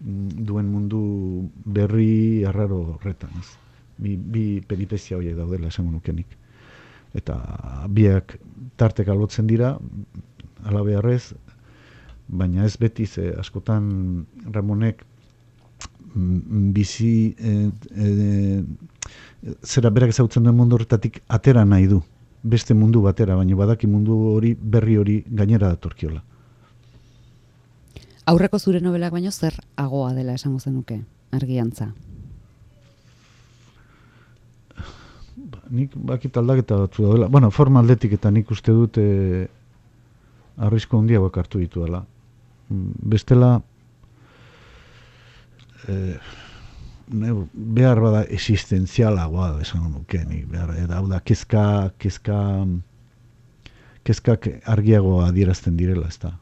[0.03, 0.99] Mm, duen mundu
[1.66, 3.32] berri arraro horretan.
[3.39, 3.51] Ez.
[4.03, 6.36] Bi, bi peripezia horiek daudela esango nukenik.
[7.16, 7.38] Eta
[7.93, 8.36] biak
[8.80, 9.76] tartek alotzen dira,
[10.66, 11.36] alabearrez,
[12.40, 15.04] baina ez beti ze askotan Ramonek
[16.16, 17.54] mm, bizi e,
[17.96, 18.64] e,
[19.64, 22.02] zera berak ezautzen duen mundu horretatik atera nahi du
[22.44, 26.22] beste mundu batera, baina badaki mundu hori berri hori gainera datorkiola.
[28.32, 31.00] Aurreko zure novelak baino zer agoa dela esango zenuke,
[31.32, 31.90] argiantza?
[35.36, 37.28] Ba, nik bakit aldaketa batzu daudela.
[37.28, 39.48] Bueno, forma aldetik eta nik uste dut e,
[40.58, 42.04] arrisko handiagoak hartu ditu dela.
[42.04, 42.12] Mm,
[43.14, 43.56] bestela,
[45.88, 45.98] e,
[47.08, 51.66] ne, behar bada existenzialagoa esan nuke, nik behar, eta hau da, kezka,
[52.00, 52.40] kezka,
[54.04, 56.38] kezkak argiagoa adierazten direla, ez da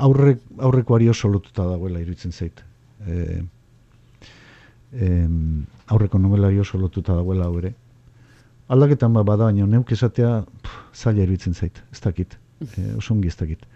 [0.00, 2.62] aurre, aurrekoari oso lotuta dagoela iruditzen zait.
[3.06, 3.42] E,
[4.92, 5.10] e,
[5.94, 7.74] aurreko novelari oso lotuta dagoela hau ere.
[8.70, 10.32] Aldaketan ba, bada baina neuk esatea
[10.94, 12.38] zaila iruditzen zait, ez dakit,
[12.70, 13.66] e, oso ongi ez dakit.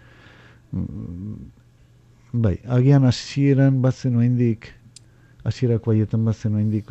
[2.35, 4.67] Bai, agian hasieran batzen oaindik,
[5.47, 6.89] hasierako haietan batzen oaindik,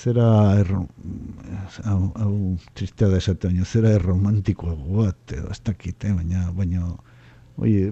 [0.00, 0.26] zera
[0.60, 0.84] erro,
[1.84, 2.34] hau, hau
[2.76, 6.12] tristea da esate, baina zera erromantikoa bat, edo ez dakit, eh?
[6.16, 6.90] baina, baina,
[7.60, 7.88] oie,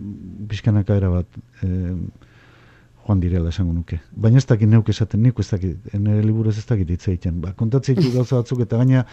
[0.50, 1.94] pixkanaka era bat, eh,
[3.06, 4.02] joan direla esango nuke.
[4.12, 7.40] Baina ez dakit neuk esaten, nik ez dakit, nire liburu ez dakit hitz egiten.
[7.44, 9.06] Ba, kontatzen gauza batzuk, eta gaina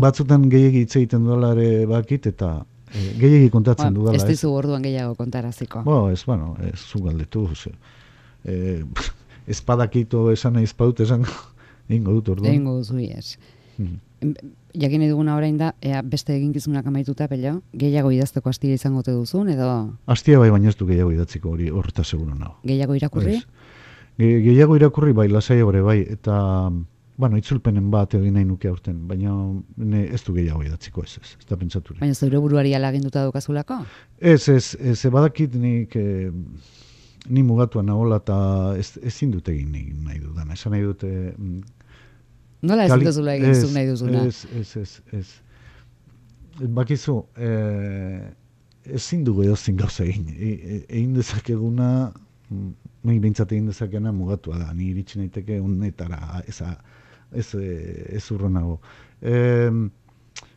[0.00, 2.58] batzutan gehiagi hitz egiten duela ere bakit, eta
[2.94, 4.16] e, gehiagi kontatzen ba, dudala.
[4.16, 5.82] Ez dizu orduan gehiago kontaraziko.
[5.84, 7.48] Ba, ez, bueno, ez zu galdetu.
[8.44, 8.84] Eh,
[9.54, 11.26] espadakito esan nahi espadut esan
[11.88, 12.52] Eingo dut orduan.
[12.52, 13.38] Eingo duzu, yes.
[13.76, 13.98] Hmm.
[14.74, 19.50] Jakin eduguna orain da, ea beste eginkizunak amaituta, pello, gehiago idazteko astia izango te duzun,
[19.52, 19.68] edo...
[20.10, 22.56] Astia bai, baina ez du gehiago idatziko hori horreta seguro nago.
[22.64, 23.36] Gehiago irakurri?
[24.16, 26.38] Ge, gehiago irakurri bai, lasai gore bai, eta,
[27.16, 29.34] bueno, itzulpenen bat egin nahi nuke aurten, baina
[29.76, 31.94] ne, ez du gehiago idatziko ez, ez, ez da pentsatu.
[32.00, 33.82] Baina zeure buruari alaginduta dukazulako?
[34.18, 35.94] Ez, ez, ez, ez badakit nik...
[35.96, 36.32] Eh,
[37.28, 38.36] ni mugatua nagola eta
[38.78, 39.72] ez, ezin dut egin
[40.04, 40.50] nahi dudan.
[40.52, 41.10] Esan nahi dute...
[41.38, 41.62] Mm,
[42.68, 44.24] Nola ezin duzula egin zu nahi duzuna?
[44.28, 46.68] Ez, ez, ez, ez.
[46.76, 48.20] Bakizu, eh,
[48.84, 50.28] ezin dugu edozin gauza egin.
[50.34, 51.88] E, e, egin dezakeguna,
[52.50, 52.70] mm,
[53.08, 54.72] nahi bintzat egin dezakena mugatua da.
[54.76, 56.60] Ni iritsi naiteke unetara, ez,
[57.34, 58.80] ez, ez urro nago.
[59.20, 59.70] Eh,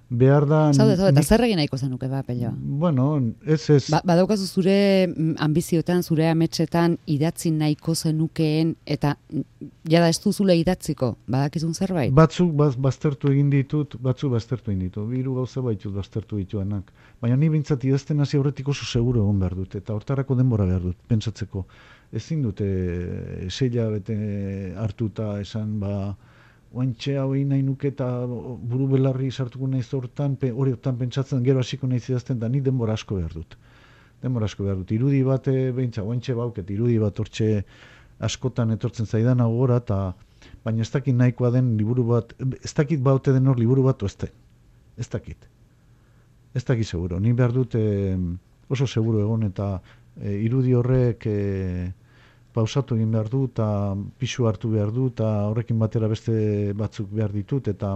[0.09, 0.59] behar da...
[0.73, 2.53] Zaude, zaude, eta zer egin nahiko zenuke, ba, pello?
[2.55, 3.07] Bueno,
[3.45, 3.89] ez ez...
[3.91, 10.55] Ba, badaukazu zure mm, ambizioetan, zure ametsetan idatzi nahiko zenukeen, eta mm, jada ez duzule
[10.59, 12.13] idatziko, badakizun zerbait?
[12.15, 16.93] Batzuk baz, baztertu egin ditut, batzuk baztertu egin ditut, biru gauza baitut baztertu dituanak.
[17.21, 20.87] Baina ni bintzat idazten hasi aurretik oso seguro egon behar dut, eta hortarako denbora behar
[20.91, 21.65] dut, pentsatzeko.
[22.15, 22.65] Ezin dute,
[23.51, 24.15] seila bete
[24.79, 26.15] hartuta esan, ba,
[26.73, 31.59] oantxe egin nahi nuke eta buru belarri sartuko nahi zortan, pe, hori otan pentsatzen gero
[31.59, 33.57] hasiko nahi zidazten da ni denbora asko behar dut.
[34.21, 34.91] Denbora asko behar dut.
[34.91, 37.63] Irudi bat, behintza, oantxe bauket, irudi bat hortxe
[38.19, 40.15] askotan etortzen zaidan agora, eta
[40.65, 44.31] baina ez dakit nahikoa den liburu bat, ez dakit baute den hor liburu bat, ez,
[44.97, 45.47] ez dakit.
[46.53, 47.19] Ez dakit seguro.
[47.19, 47.75] Ni behar dut
[48.69, 49.77] oso seguro egon eta
[50.19, 51.37] e, irudi horrek e,
[52.57, 53.67] pausatu egin behar du, eta
[54.19, 56.33] pisu hartu behar du, eta horrekin batera beste
[56.77, 57.93] batzuk behar ditut, eta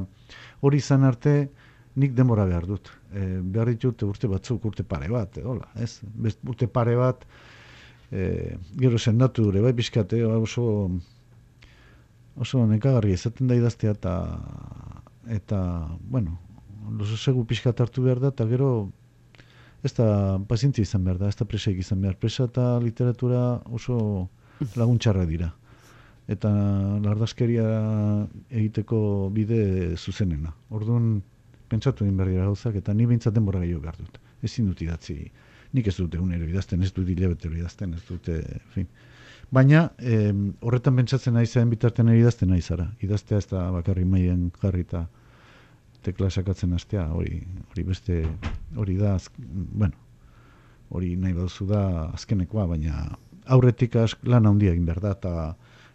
[0.61, 1.35] hori izan arte
[2.01, 2.91] nik demora behar dut.
[3.11, 5.95] E, behar ditut urte batzuk, urte pare bat, e, hola, ez?
[6.25, 7.25] Best, urte pare bat,
[8.11, 8.53] e,
[8.83, 10.65] gero sendatu dure, bai pixkate, oso,
[12.37, 14.15] oso nekagarri ezaten da idaztea, eta,
[15.39, 15.61] eta
[16.13, 16.37] bueno,
[16.97, 18.71] loso segu pixkat hartu behar da, eta gero
[19.83, 22.17] ez da pazientzia izan behar da, ez da presaik izan behar.
[22.21, 23.97] Presa eta literatura oso
[24.79, 25.51] laguntxarra dira.
[26.31, 26.49] Eta
[27.03, 27.67] lardaskeria
[28.49, 30.53] egiteko bide zuzenena.
[30.69, 31.21] Orduan,
[31.71, 34.19] pentsatu egin dira gauzak, eta ni bintzat denbora gehiago behar dut.
[34.43, 35.17] Ezin dut idatzi,
[35.73, 38.41] nik ez dute unero idazten, ez dut hilabetero idazten, ez dute,
[38.75, 38.87] fin.
[39.51, 40.31] Baina, eh,
[40.61, 42.87] horretan pentsatzen nahi zen bitartean idazten nahi zara.
[43.03, 45.05] Idaztea ez da bakarri maien jarri eta
[46.05, 47.41] tekla sakatzen astea, hori,
[47.71, 48.21] hori beste,
[48.79, 49.17] hori da,
[49.83, 49.97] bueno,
[50.89, 51.81] hori nahi baduzu da
[52.15, 53.03] azkenekoa, baina
[53.45, 55.33] aurretik ask lan handia egin behar da, eta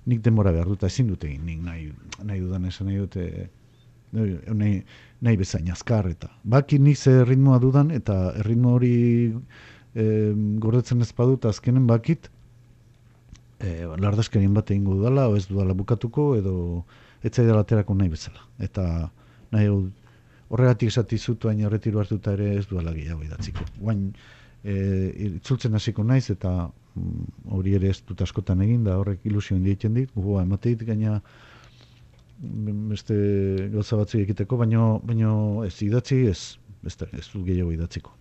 [0.07, 1.90] nik denbora behar dut, ezin dut egin, nik nahi,
[2.22, 3.49] nahi dudan esan nahi dute,
[4.12, 4.78] nahi,
[5.20, 8.94] nahi bezain azkar, eta baki nik ze ritmoa dudan, eta ritmo hori
[9.94, 10.07] e,
[10.62, 12.30] gordetzen ez badut, azkenen bakit,
[13.59, 16.57] e, lardaskerien bat egingo dudala, ez dudala bukatuko, edo
[17.26, 18.47] etzaidala aterako nahi bezala.
[18.62, 18.86] Eta
[19.53, 19.70] nahi
[20.49, 23.64] horregatik esati zutu hain horretiru hartuta ere ez duela gehiago idatziko.
[23.80, 24.11] Guain,
[24.62, 24.74] e,
[25.30, 26.53] itzultzen hasiko naiz eta
[27.53, 31.20] hori ere ez dut askotan egin da horrek ilusio egiten dit, gogoa emate dit gaina
[32.40, 33.16] mm, beste
[33.72, 36.40] gauza batzuk egiteko, baino, baino ez idatzi ez,
[36.84, 38.14] ez, ez du gehiago idatziko.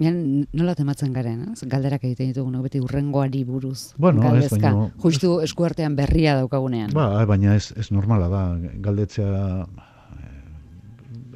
[0.00, 0.08] Ja,
[0.56, 1.66] nola tematzen garen, ez?
[1.68, 3.92] galderak egiten ditugu, beti urrengoari buruz.
[4.00, 6.94] Bueno, ez, baino, Justu eskuartean berria daukagunean.
[6.96, 8.44] Ba, baina ez, ez normala da,
[8.80, 9.66] galdetzea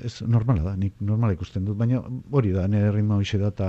[0.05, 3.68] ez normala da, nik normala ikusten dut, baina hori da, nire ritmo hoxe da, eta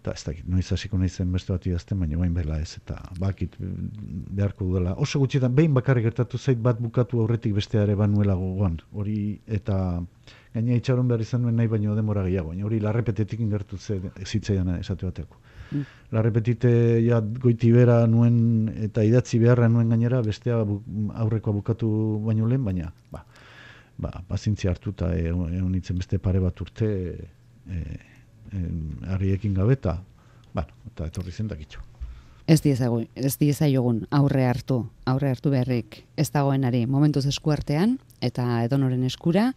[0.00, 2.96] eta ez dakit, noiz hasiko nahi zen beste bat idazten, baina bain bela ez, eta
[3.20, 4.94] bakit beharko dudala.
[5.04, 9.76] Oso gutxitan, behin bakarrik gertatu zait bat bukatu aurretik beste ere banuela gogoan, hori, eta
[10.54, 15.06] gaina itxaron behar izan nuen nahi baino demora gehiago, baina hori larrepetetik ingertu zitzaidan esate
[15.06, 15.36] bateko.
[15.70, 15.84] Mm.
[16.16, 16.72] Larrepetite
[17.04, 21.90] ja goiti bera nuen eta idatzi beharra nuen gainera, bestea aurrekoa bukatu
[22.24, 23.26] baino lehen, baina, ba,
[24.00, 27.28] ba, bazintzi hartu eta egon e, beste pare bat urte e,
[27.68, 27.84] e,
[29.06, 30.00] harriekin gabe eta
[30.54, 31.80] bueno, eta etorri zen dakitxo.
[32.50, 39.04] Ez diezagun, ez diezaiogun aurre hartu, aurre hartu beharrik ez dagoenari momentuz eskuartean eta edonoren
[39.06, 39.52] eskura,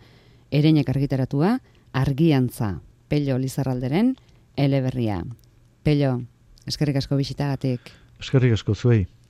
[0.54, 1.58] ereinek argitaratua,
[1.94, 2.76] argiantza,
[3.10, 4.14] pello lizarralderen,
[4.58, 5.24] eleberria.
[5.84, 6.20] Pello,
[6.70, 7.90] eskerrik asko bisitagatik.
[8.22, 9.08] Eskerrik asko zuei.